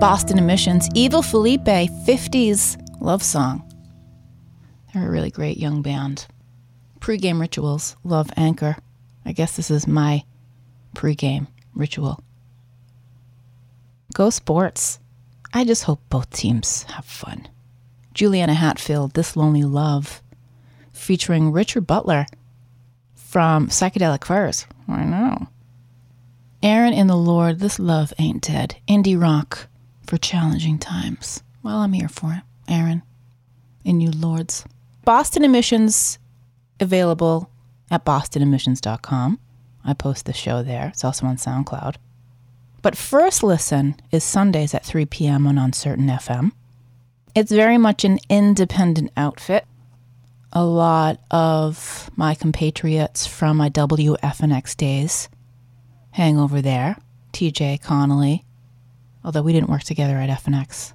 Boston 0.00 0.38
Emissions, 0.38 0.88
Evil 0.94 1.20
Felipe, 1.20 1.66
50s 1.66 2.80
love 3.02 3.22
song. 3.22 3.62
They're 4.94 5.06
a 5.06 5.10
really 5.10 5.30
great 5.30 5.58
young 5.58 5.82
band. 5.82 6.26
Pre-game 7.00 7.38
rituals, 7.38 7.96
love 8.02 8.30
anchor. 8.34 8.78
I 9.26 9.32
guess 9.32 9.56
this 9.56 9.70
is 9.70 9.86
my 9.86 10.24
pre-game 10.94 11.48
ritual. 11.74 12.24
Go 14.14 14.30
sports. 14.30 15.00
I 15.52 15.66
just 15.66 15.84
hope 15.84 16.00
both 16.08 16.30
teams 16.30 16.84
have 16.84 17.04
fun. 17.04 17.46
Juliana 18.14 18.54
Hatfield, 18.54 19.12
This 19.12 19.36
Lonely 19.36 19.64
Love, 19.64 20.22
featuring 20.94 21.52
Richard 21.52 21.86
Butler 21.86 22.24
from 23.14 23.68
Psychedelic 23.68 24.24
Furs. 24.24 24.66
I 24.88 25.04
know. 25.04 25.48
Aaron 26.62 26.94
and 26.94 27.10
the 27.10 27.16
Lord, 27.16 27.58
This 27.58 27.78
Love 27.78 28.14
Ain't 28.18 28.44
Dead. 28.44 28.76
Indie 28.88 29.20
rock 29.20 29.66
for 30.10 30.18
challenging 30.18 30.76
times. 30.76 31.44
Well, 31.62 31.76
I'm 31.78 31.92
here 31.92 32.08
for 32.08 32.32
it. 32.32 32.42
Aaron, 32.68 33.02
in 33.84 34.00
you 34.00 34.10
lords. 34.10 34.64
Boston 35.04 35.44
Emissions 35.44 36.18
available 36.80 37.48
at 37.92 38.04
bostonemissions.com. 38.04 39.38
I 39.84 39.94
post 39.94 40.26
the 40.26 40.32
show 40.32 40.64
there. 40.64 40.88
It's 40.88 41.04
also 41.04 41.26
on 41.26 41.36
SoundCloud. 41.36 41.94
But 42.82 42.96
first 42.96 43.44
listen 43.44 44.00
is 44.10 44.24
Sundays 44.24 44.74
at 44.74 44.84
3 44.84 45.06
p.m. 45.06 45.46
on 45.46 45.58
Uncertain 45.58 46.08
FM. 46.08 46.50
It's 47.36 47.52
very 47.52 47.78
much 47.78 48.04
an 48.04 48.18
independent 48.28 49.12
outfit. 49.16 49.64
A 50.52 50.64
lot 50.64 51.20
of 51.30 52.10
my 52.16 52.34
compatriots 52.34 53.28
from 53.28 53.58
my 53.58 53.70
WFNX 53.70 54.76
days 54.76 55.28
hang 56.10 56.36
over 56.36 56.60
there. 56.60 56.96
TJ 57.32 57.80
Connelly, 57.80 58.44
although 59.24 59.42
we 59.42 59.52
didn't 59.52 59.70
work 59.70 59.82
together 59.82 60.16
at 60.16 60.30
FNX. 60.30 60.92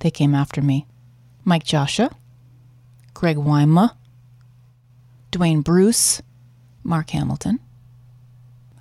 They 0.00 0.10
came 0.10 0.34
after 0.34 0.62
me. 0.62 0.86
Mike 1.44 1.64
Joshua, 1.64 2.10
Greg 3.14 3.36
Weima, 3.36 3.94
Dwayne 5.32 5.62
Bruce, 5.62 6.22
Mark 6.82 7.10
Hamilton. 7.10 7.60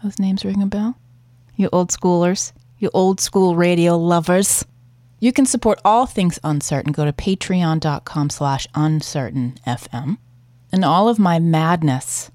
Those 0.04 0.20
names 0.20 0.46
ring 0.46 0.62
a 0.62 0.66
bell? 0.66 0.98
You 1.56 1.70
old 1.72 1.90
schoolers, 1.90 2.54
you 2.78 2.90
old 2.94 3.20
school 3.20 3.56
radio 3.56 3.98
lovers. 3.98 4.66
You 5.20 5.34
can 5.34 5.46
support 5.46 5.82
all 5.84 6.06
things 6.06 6.40
uncertain. 6.44 6.94
Go 6.94 7.04
to 7.04 7.12
patreon.com 7.12 8.30
slash 8.30 8.68
uncertainfm. 8.70 10.18
And 10.72 10.86
all 10.86 11.10
of 11.10 11.20
my 11.20 11.40
madness, 11.40 12.32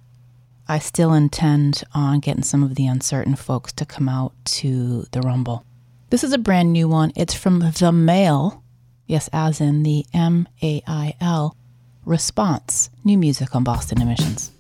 I 0.69 0.79
still 0.79 1.15
intend 1.15 1.85
on 1.95 2.21
getting 2.21 2.43
some 2.43 2.63
of 2.63 2.75
the 2.75 2.87
uncertain 2.87 3.37
folks 3.37 3.73
to 3.75 3.87
come 3.87 4.09
out 4.09 4.33
to 4.45 5.07
the 5.13 5.21
Rumble. 5.21 5.65
This 6.11 6.23
is 6.23 6.33
a 6.33 6.39
brand 6.39 6.73
new 6.73 6.87
one. 6.87 7.13
It's 7.17 7.35
from 7.35 7.59
The 7.59 7.91
Mail. 7.91 8.63
Yes, 9.07 9.29
as 9.33 9.61
in 9.61 9.83
the 9.83 10.07
M 10.15 10.47
A 10.63 10.83
I 10.87 11.15
L 11.21 11.57
response. 12.05 12.91
New 13.05 13.19
music 13.19 13.55
on 13.57 13.65
Boston 13.65 14.01
Emissions. 14.01 14.53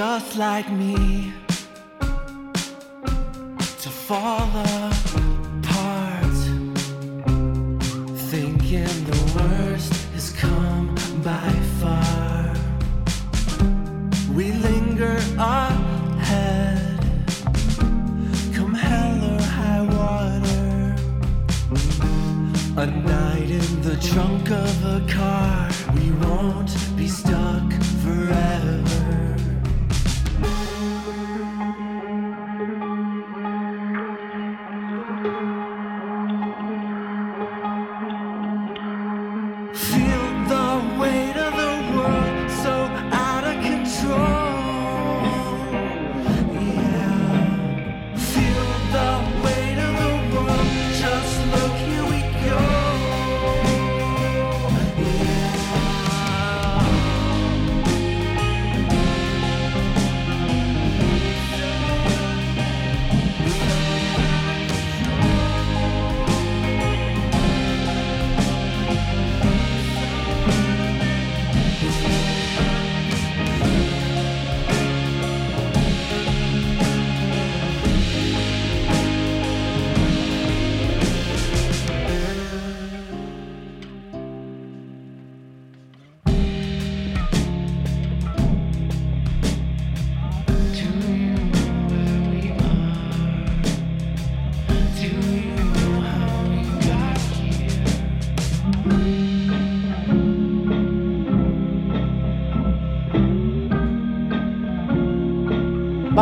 Just 0.00 0.34
like 0.38 0.72
me 0.72 1.09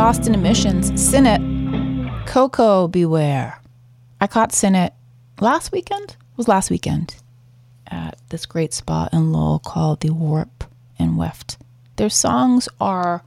Boston 0.09 0.33
emissions, 0.33 0.99
Sinnott, 0.99 1.39
Coco 2.25 2.87
Beware. 2.87 3.61
I 4.19 4.25
caught 4.25 4.51
Sinnott 4.51 4.91
last 5.39 5.71
weekend. 5.71 6.15
Was 6.35 6.47
last 6.47 6.71
weekend 6.71 7.17
at 7.85 8.17
this 8.29 8.47
great 8.47 8.73
spot 8.73 9.13
in 9.13 9.31
Lowell 9.31 9.59
called 9.59 9.99
the 9.99 10.09
Warp 10.09 10.63
and 10.97 11.15
Weft. 11.15 11.59
Their 11.97 12.09
songs 12.09 12.67
are 12.81 13.23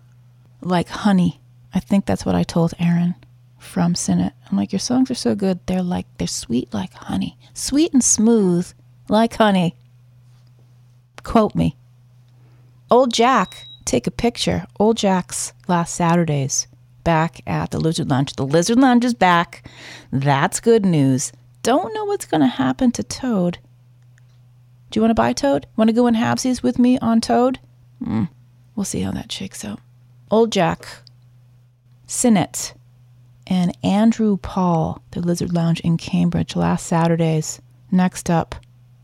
like 0.60 0.88
honey. 0.88 1.40
I 1.72 1.78
think 1.78 2.04
that's 2.04 2.26
what 2.26 2.34
I 2.34 2.42
told 2.42 2.74
Aaron 2.80 3.14
from 3.60 3.94
Sinnott. 3.94 4.32
I'm 4.50 4.56
like, 4.56 4.72
your 4.72 4.80
songs 4.80 5.08
are 5.08 5.14
so 5.14 5.36
good. 5.36 5.60
They're 5.66 5.84
like 5.84 6.06
they're 6.18 6.26
sweet 6.26 6.74
like 6.74 6.94
honey, 6.94 7.38
sweet 7.54 7.92
and 7.92 8.02
smooth 8.02 8.68
like 9.08 9.36
honey. 9.36 9.76
Quote 11.22 11.54
me. 11.54 11.76
Old 12.90 13.14
Jack, 13.14 13.68
take 13.84 14.08
a 14.08 14.10
picture. 14.10 14.66
Old 14.80 14.96
Jack's 14.96 15.52
last 15.68 15.94
Saturdays 15.94 16.66
back 17.04 17.40
at 17.46 17.70
the 17.70 17.80
Lizard 17.80 18.10
Lounge. 18.10 18.34
The 18.34 18.46
Lizard 18.46 18.78
Lounge 18.78 19.04
is 19.04 19.14
back. 19.14 19.68
That's 20.10 20.60
good 20.60 20.84
news. 20.84 21.32
Don't 21.62 21.94
know 21.94 22.04
what's 22.04 22.26
going 22.26 22.40
to 22.40 22.46
happen 22.46 22.90
to 22.92 23.02
Toad. 23.02 23.58
Do 24.90 24.98
you 24.98 25.02
want 25.02 25.10
to 25.10 25.14
buy 25.14 25.32
Toad? 25.32 25.66
Want 25.76 25.88
to 25.88 25.94
go 25.94 26.06
in 26.06 26.14
halvesies 26.14 26.62
with 26.62 26.78
me 26.78 26.98
on 26.98 27.20
Toad? 27.20 27.58
Hmm. 28.04 28.24
We'll 28.74 28.84
see 28.84 29.00
how 29.00 29.12
that 29.12 29.30
shakes 29.30 29.64
out. 29.64 29.80
Old 30.30 30.50
Jack, 30.50 30.86
Sinnott, 32.06 32.74
and 33.46 33.76
Andrew 33.84 34.36
Paul, 34.36 35.02
the 35.10 35.20
Lizard 35.20 35.52
Lounge 35.52 35.80
in 35.80 35.96
Cambridge, 35.96 36.56
last 36.56 36.86
Saturdays. 36.86 37.60
Next 37.90 38.30
up, 38.30 38.54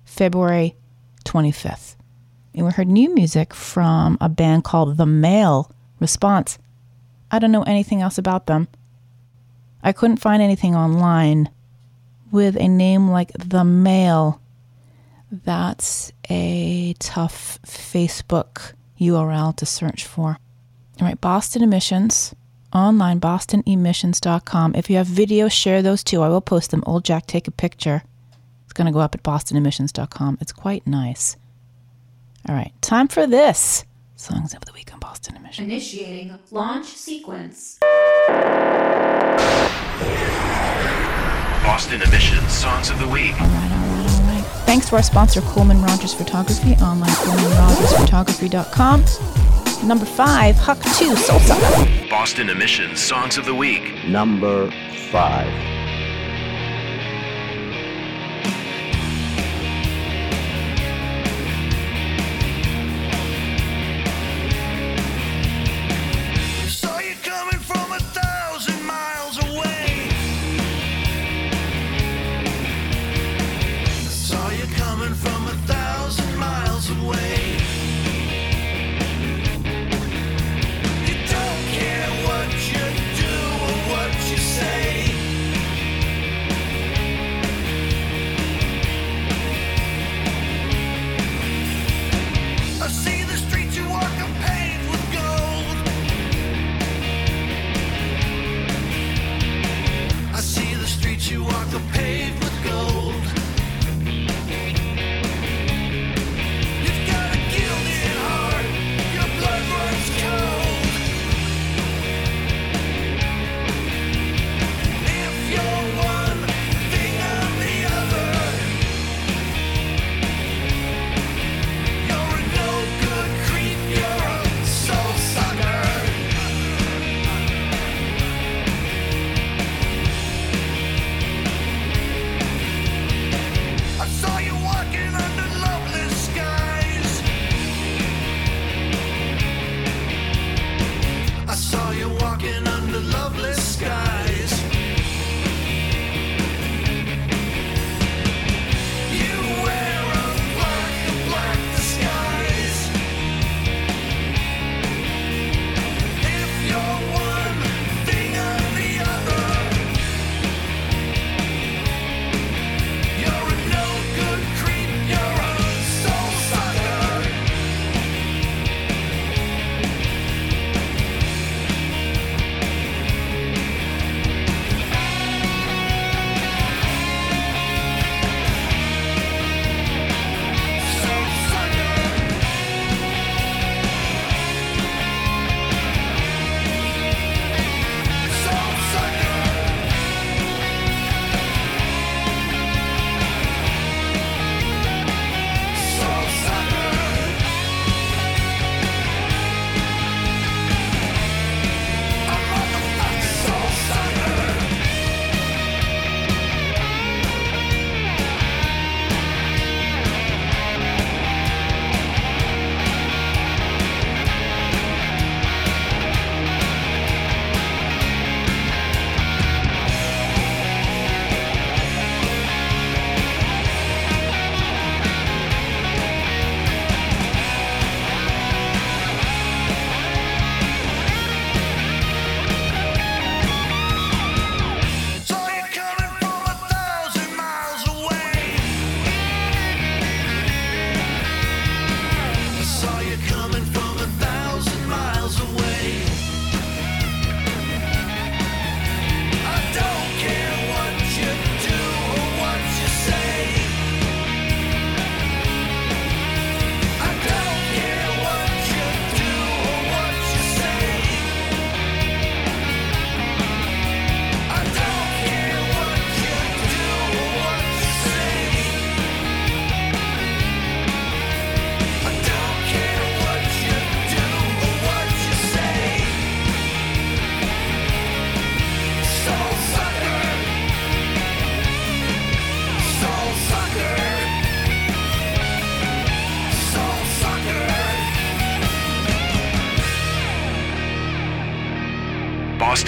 February 0.05 0.75
25th. 1.25 1.97
And 2.55 2.66
we 2.66 2.73
heard 2.73 2.89
new 2.89 3.15
music 3.15 3.55
from 3.55 4.19
a 4.20 4.29
band 4.29 4.65
called 4.65 4.97
The 4.97 5.07
Male 5.07 5.70
Response. 6.01 6.59
I 7.30 7.38
don't 7.38 7.52
know 7.52 7.62
anything 7.62 8.00
else 8.00 8.18
about 8.18 8.46
them. 8.46 8.68
I 9.82 9.92
couldn't 9.92 10.16
find 10.18 10.42
anything 10.42 10.74
online 10.74 11.50
with 12.30 12.56
a 12.56 12.68
name 12.68 13.10
like 13.10 13.32
The 13.32 13.64
Mail. 13.64 14.40
That's 15.30 16.12
a 16.30 16.94
tough 16.98 17.59
Facebook 17.66 18.72
URL 19.00 19.55
to 19.56 19.66
search 19.66 20.06
for. 20.06 20.38
All 21.00 21.06
right, 21.06 21.20
Boston 21.20 21.62
Emissions, 21.62 22.34
online, 22.72 23.20
bostonemissions.com. 23.20 24.74
If 24.74 24.90
you 24.90 24.96
have 24.96 25.06
videos, 25.06 25.52
share 25.52 25.82
those 25.82 26.02
too. 26.02 26.22
I 26.22 26.28
will 26.28 26.40
post 26.40 26.70
them. 26.70 26.82
Old 26.86 27.05
Jack, 27.05 27.26
take 27.26 27.46
a 27.46 27.52
picture. 27.52 28.02
It's 28.64 28.72
going 28.72 28.86
to 28.86 28.92
go 28.92 29.00
up 29.00 29.14
at 29.14 29.22
bostonemissions.com. 29.22 30.38
It's 30.40 30.52
quite 30.52 30.86
nice. 30.86 31.36
All 32.48 32.55
right, 32.55 32.72
time 32.80 33.09
for 33.09 33.26
this. 33.26 33.84
Songs 34.16 34.55
of 34.55 34.64
the 34.64 34.72
Week. 34.72 34.88
Boston 35.01 35.37
emission. 35.37 35.65
Initiating 35.65 36.39
launch 36.51 36.87
sequence. 36.87 37.79
Boston 41.62 42.03
Emissions 42.03 42.51
Songs 42.51 42.91
of 42.91 42.99
the 42.99 43.07
Week. 43.07 43.33
All 43.41 43.47
right, 43.47 43.70
all 43.73 43.79
right, 43.79 44.11
all 44.11 44.23
right. 44.35 44.45
Thanks 44.66 44.89
to 44.89 44.97
our 44.97 45.03
sponsor, 45.03 45.41
Coleman 45.43 45.81
Rogers 45.83 46.15
Photography, 46.15 46.73
online 46.83 47.11
colemanrogersphotography.com. 47.11 49.05
Number 49.87 50.05
five, 50.05 50.57
Huck 50.57 50.79
2, 50.79 51.15
Salsa. 51.15 52.11
Boston 52.11 52.51
Emissions 52.51 53.01
Songs 53.01 53.39
of 53.39 53.45
the 53.45 53.55
Week. 53.55 54.05
Number 54.07 54.70
five. 55.11 55.77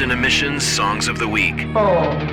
Boston 0.01 0.19
Emissions 0.19 0.67
Songs 0.67 1.09
of 1.09 1.19
the 1.19 1.29
Week. 1.29 1.67
Oh. 1.77 2.30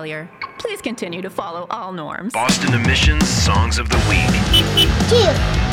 failure. 0.00 0.30
Please 0.58 0.80
continue 0.80 1.20
to 1.20 1.28
follow 1.28 1.66
all 1.68 1.92
norms. 1.92 2.32
Boston 2.32 2.72
Emissions 2.72 3.28
Songs 3.28 3.78
of 3.78 3.90
the 3.90 3.98
Week. 4.08 4.30
Two. 5.10 5.69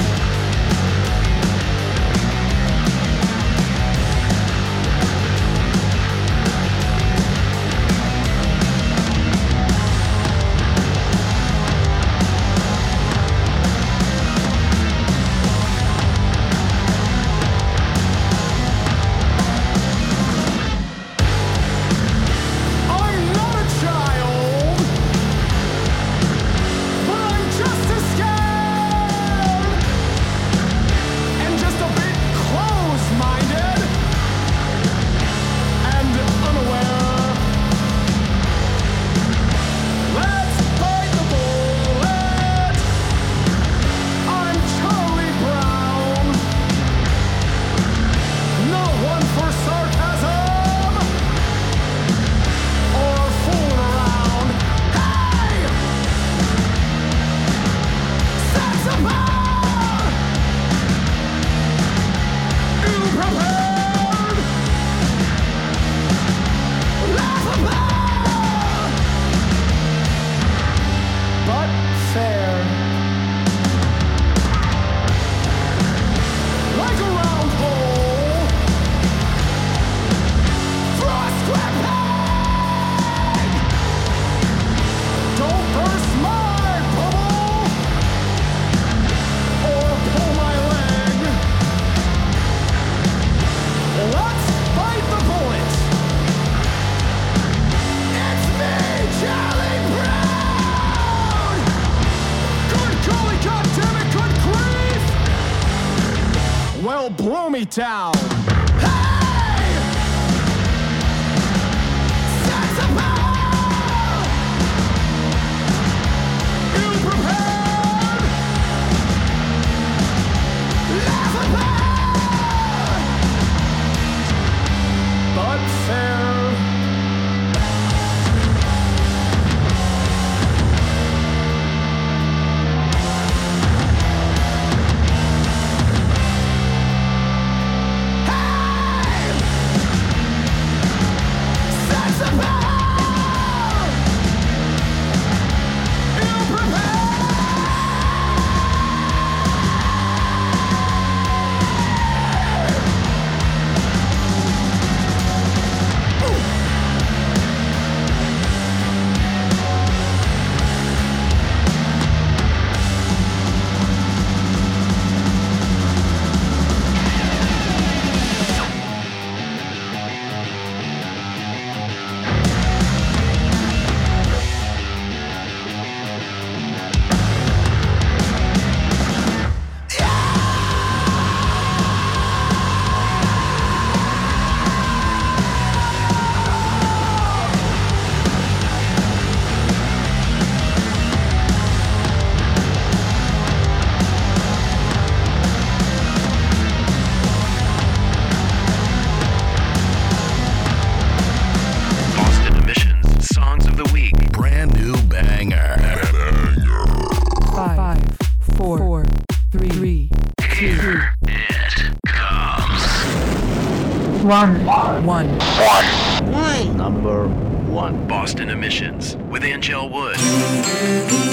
Boston 218.28 218.50
Emissions 218.50 219.16
with 219.30 219.42
Anngelle 219.44 219.90
Wood. 219.90 221.27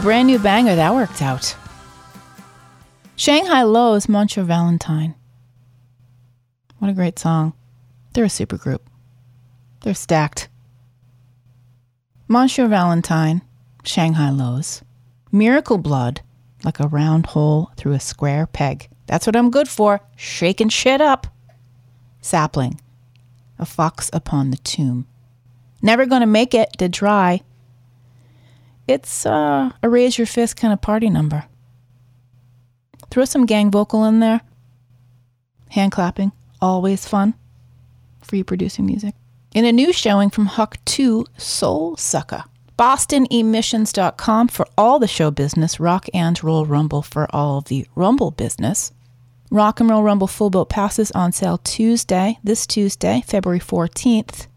Brand 0.00 0.26
new 0.26 0.38
banger. 0.38 0.74
That 0.76 0.94
worked 0.94 1.20
out. 1.22 1.54
Shanghai 3.16 3.62
Lows, 3.62 4.08
Monsieur 4.08 4.42
Valentine. 4.42 5.14
What 6.78 6.90
a 6.90 6.94
great 6.94 7.18
song. 7.18 7.52
They're 8.14 8.24
a 8.24 8.30
super 8.30 8.56
group. 8.56 8.88
They're 9.82 9.94
stacked. 9.94 10.48
Monsieur 12.28 12.66
Valentine, 12.66 13.42
Shanghai 13.84 14.30
Lows. 14.30 14.82
Miracle 15.30 15.78
Blood, 15.78 16.22
like 16.64 16.80
a 16.80 16.88
round 16.88 17.26
hole 17.26 17.70
through 17.76 17.92
a 17.92 18.00
square 18.00 18.46
peg. 18.46 18.88
That's 19.06 19.26
what 19.26 19.36
I'm 19.36 19.50
good 19.50 19.68
for. 19.68 20.00
Shaking 20.16 20.70
shit 20.70 21.00
up. 21.00 21.26
Sapling, 22.22 22.80
a 23.58 23.66
fox 23.66 24.08
upon 24.12 24.50
the 24.50 24.56
tomb. 24.58 25.06
Never 25.82 26.06
gonna 26.06 26.26
make 26.26 26.54
it, 26.54 26.70
did 26.78 26.94
try. 26.94 27.42
It's 28.90 29.24
uh, 29.24 29.70
a 29.84 29.88
raise 29.88 30.18
your 30.18 30.26
fist 30.26 30.56
kind 30.56 30.72
of 30.72 30.80
party 30.80 31.08
number. 31.08 31.44
Throw 33.08 33.24
some 33.24 33.46
gang 33.46 33.70
vocal 33.70 34.04
in 34.04 34.18
there. 34.18 34.40
Hand 35.68 35.92
clapping, 35.92 36.32
always 36.60 37.06
fun. 37.06 37.34
Free 38.20 38.42
producing 38.42 38.86
music. 38.86 39.14
In 39.54 39.64
a 39.64 39.70
new 39.70 39.92
showing 39.92 40.28
from 40.28 40.46
Huck 40.46 40.78
2 40.86 41.24
Soul 41.36 41.96
Sucker. 41.98 42.42
BostonEmissions.com 42.76 44.48
for 44.48 44.66
all 44.76 44.98
the 44.98 45.06
show 45.06 45.30
business. 45.30 45.78
Rock 45.78 46.06
and 46.12 46.42
Roll 46.42 46.66
Rumble 46.66 47.02
for 47.02 47.28
all 47.30 47.60
the 47.60 47.86
Rumble 47.94 48.32
business. 48.32 48.90
Rock 49.52 49.78
and 49.78 49.88
Roll 49.88 50.02
Rumble 50.02 50.26
full 50.26 50.50
boat 50.50 50.68
passes 50.68 51.12
on 51.12 51.30
sale 51.30 51.58
Tuesday, 51.58 52.40
this 52.42 52.66
Tuesday, 52.66 53.22
February 53.24 53.60
14th. 53.60 54.48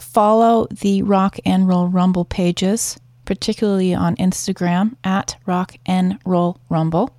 Follow 0.00 0.66
the 0.66 1.02
Rock 1.02 1.38
and 1.44 1.68
Roll 1.68 1.86
Rumble 1.86 2.24
pages, 2.24 2.98
particularly 3.26 3.94
on 3.94 4.16
Instagram 4.16 4.96
at 5.04 5.36
Rock 5.44 5.76
and 5.84 6.18
Roll 6.24 6.58
Rumble. 6.70 7.14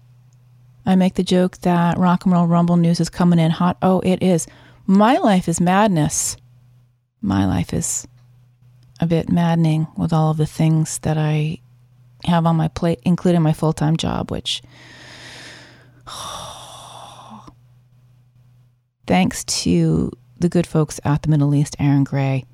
I 0.86 0.96
make 0.96 1.14
the 1.16 1.24
joke 1.24 1.58
that 1.60 1.98
Rock 1.98 2.26
and 2.26 2.34
Roll 2.34 2.48
Rumble 2.48 2.78
news 2.78 3.00
is 3.00 3.10
coming 3.10 3.38
in 3.38 3.52
hot. 3.52 3.78
Oh, 3.82 4.00
it 4.00 4.24
is. 4.24 4.48
My 4.88 5.18
life 5.18 5.48
is 5.48 5.62
madness. 5.62 6.38
My 7.22 7.46
life 7.46 7.74
is 7.74 8.08
a 9.00 9.06
bit 9.06 9.30
maddening 9.30 9.88
with 9.98 10.14
all 10.14 10.32
of 10.32 10.38
the 10.38 10.46
things 10.46 10.98
that 11.00 11.18
I 11.18 11.60
have 12.24 12.46
on 12.46 12.56
my 12.56 12.70
plate, 12.70 13.02
including 13.04 13.42
my 13.42 13.54
full 13.54 13.74
time 13.74 13.98
job, 13.98 14.32
which 14.32 14.64
thanks 19.06 19.44
to 19.44 20.12
the 20.40 20.50
good 20.50 20.66
folks 20.66 21.00
at 21.04 21.22
the 21.24 21.30
Middle 21.30 21.54
East, 21.54 21.76
Aaron 21.80 22.06
Gray, 22.06 22.46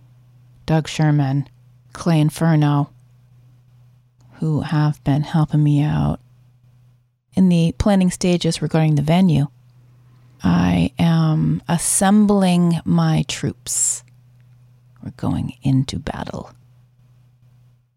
Doug 0.65 0.87
Sherman, 0.87 1.47
Clay 1.93 2.19
Inferno, 2.19 2.89
who 4.43 4.59
have 4.59 5.01
been 5.05 5.21
helping 5.21 5.63
me 5.63 5.81
out 5.81 6.19
in 7.33 7.47
the 7.47 7.73
planning 7.77 8.11
stages 8.11 8.61
regarding 8.61 8.95
the 8.95 9.01
venue. 9.01 9.47
I 10.43 10.91
am 10.99 11.63
assembling 11.69 12.81
my 12.83 13.23
troops. 13.29 14.03
We're 15.01 15.11
going 15.11 15.53
into 15.61 15.97
battle. 15.97 16.51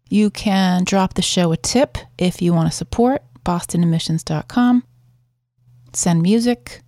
You 0.07 0.29
can 0.29 0.85
drop 0.85 1.15
the 1.15 1.21
show 1.21 1.51
a 1.51 1.57
tip 1.57 1.97
if 2.17 2.41
you 2.41 2.53
want 2.53 2.71
to 2.71 2.77
support 2.77 3.23
bostonemissions.com. 3.43 4.85
Send 5.91 6.21
music. 6.21 6.81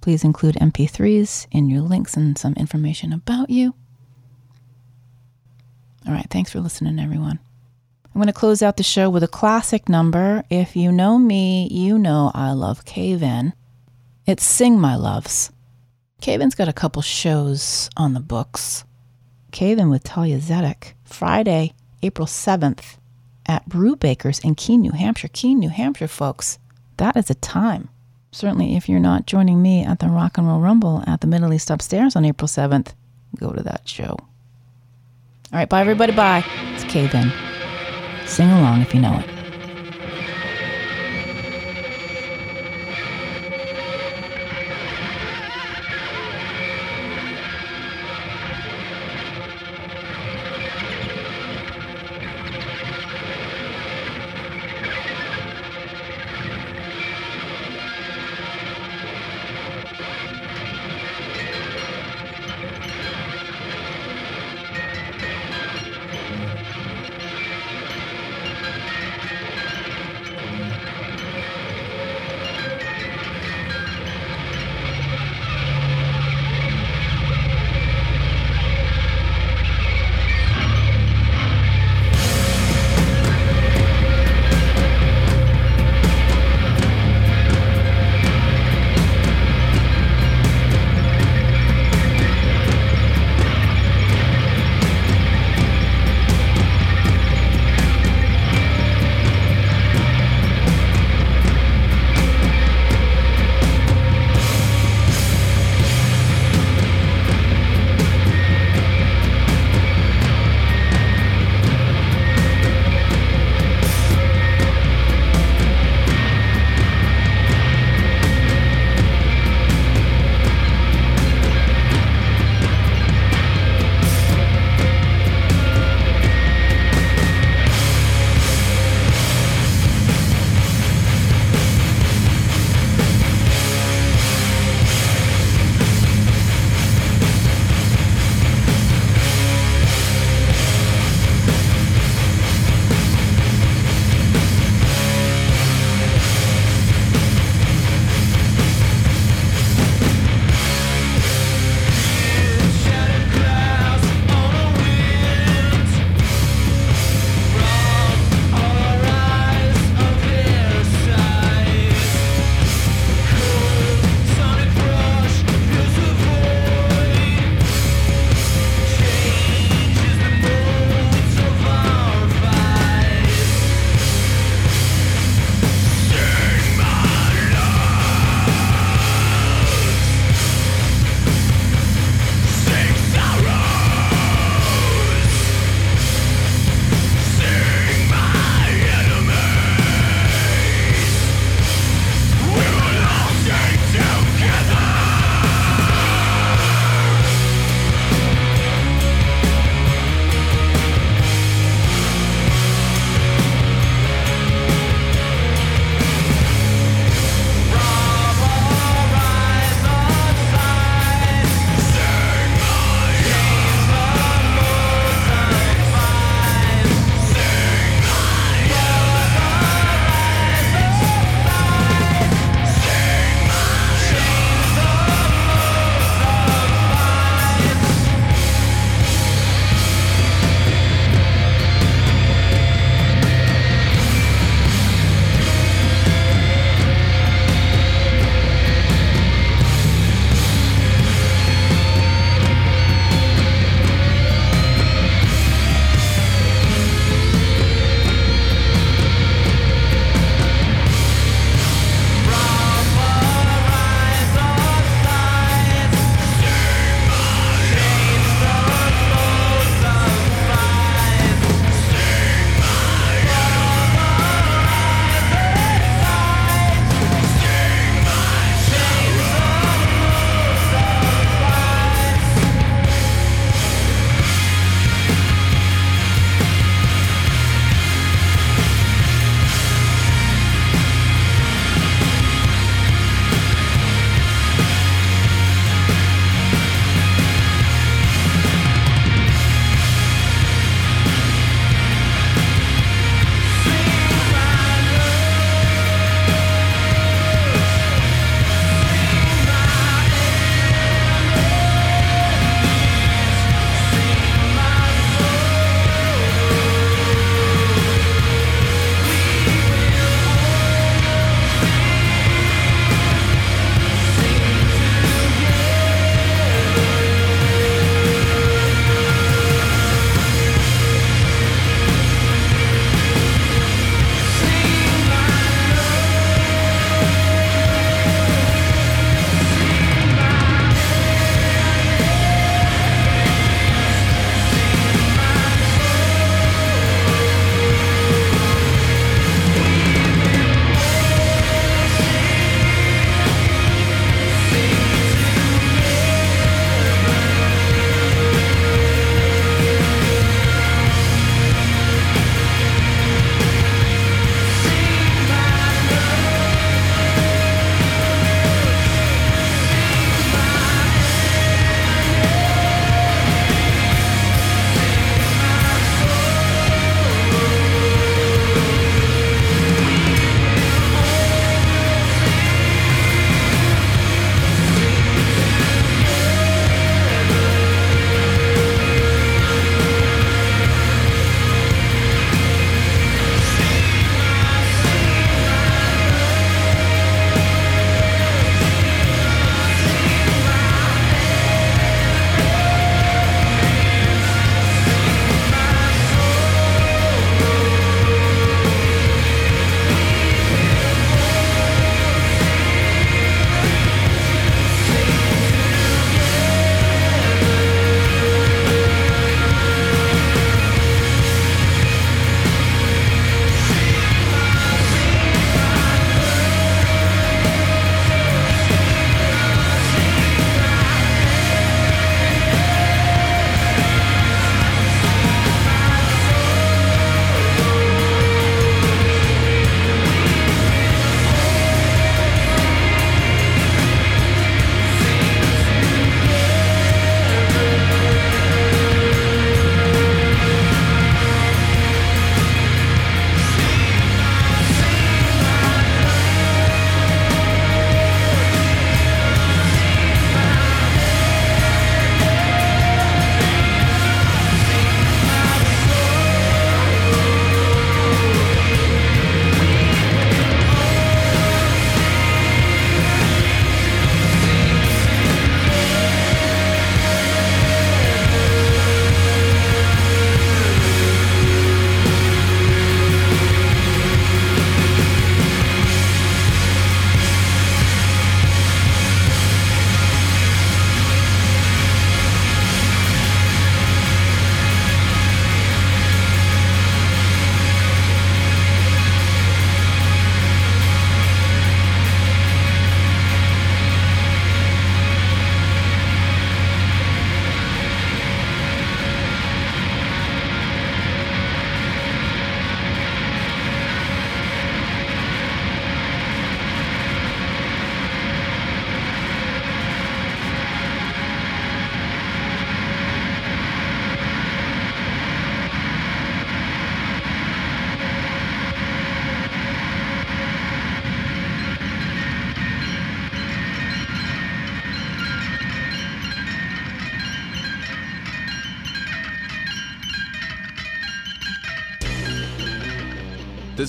Please 0.00 0.24
include 0.24 0.56
MP3s 0.56 1.46
in 1.52 1.70
your 1.70 1.82
links 1.82 2.16
and 2.16 2.36
some 2.36 2.54
information 2.54 3.12
about 3.12 3.50
you. 3.50 3.72
All 6.08 6.12
right, 6.12 6.26
thanks 6.28 6.50
for 6.50 6.58
listening, 6.58 6.98
everyone. 6.98 7.38
I'm 8.12 8.20
going 8.20 8.26
to 8.26 8.32
close 8.32 8.60
out 8.60 8.76
the 8.76 8.82
show 8.82 9.08
with 9.08 9.22
a 9.22 9.28
classic 9.28 9.88
number. 9.88 10.42
If 10.50 10.74
you 10.74 10.90
know 10.90 11.16
me, 11.18 11.68
you 11.70 11.96
know 11.96 12.32
I 12.34 12.52
love 12.52 12.84
Cave 12.84 13.22
In. 13.22 13.52
It's 14.26 14.42
Sing 14.42 14.80
My 14.80 14.96
Loves. 14.96 15.52
Cave 16.20 16.40
In's 16.40 16.54
got 16.54 16.68
a 16.68 16.72
couple 16.72 17.02
shows 17.02 17.88
on 17.96 18.14
the 18.14 18.20
books. 18.20 18.84
Cave 19.52 19.78
In 19.78 19.90
with 19.90 20.02
Thalia 20.02 20.38
Zedek, 20.38 20.92
Friday, 21.04 21.72
April 22.02 22.26
7th 22.26 22.96
at 23.46 23.68
Brewbakers 23.68 24.44
in 24.44 24.54
Keene, 24.54 24.80
New 24.82 24.92
Hampshire. 24.92 25.28
Keene, 25.28 25.58
New 25.58 25.70
Hampshire, 25.70 26.08
folks. 26.08 26.58
That 26.96 27.16
is 27.16 27.30
a 27.30 27.34
time. 27.34 27.88
Certainly, 28.32 28.76
if 28.76 28.88
you're 28.88 29.00
not 29.00 29.26
joining 29.26 29.62
me 29.62 29.84
at 29.84 30.00
the 30.00 30.08
Rock 30.08 30.36
and 30.36 30.46
Roll 30.46 30.60
Rumble 30.60 31.02
at 31.06 31.20
the 31.20 31.26
Middle 31.26 31.52
East 31.52 31.70
upstairs 31.70 32.14
on 32.14 32.24
April 32.24 32.48
7th, 32.48 32.92
go 33.36 33.52
to 33.52 33.62
that 33.62 33.88
show. 33.88 34.16
All 35.52 35.58
right, 35.58 35.68
bye, 35.68 35.80
everybody. 35.80 36.12
Bye. 36.12 36.44
It's 36.74 36.84
Cave 36.84 37.14
In. 37.14 37.49
Sing 38.30 38.48
along 38.48 38.80
if 38.80 38.94
you 38.94 39.00
know 39.00 39.18
it. 39.18 39.39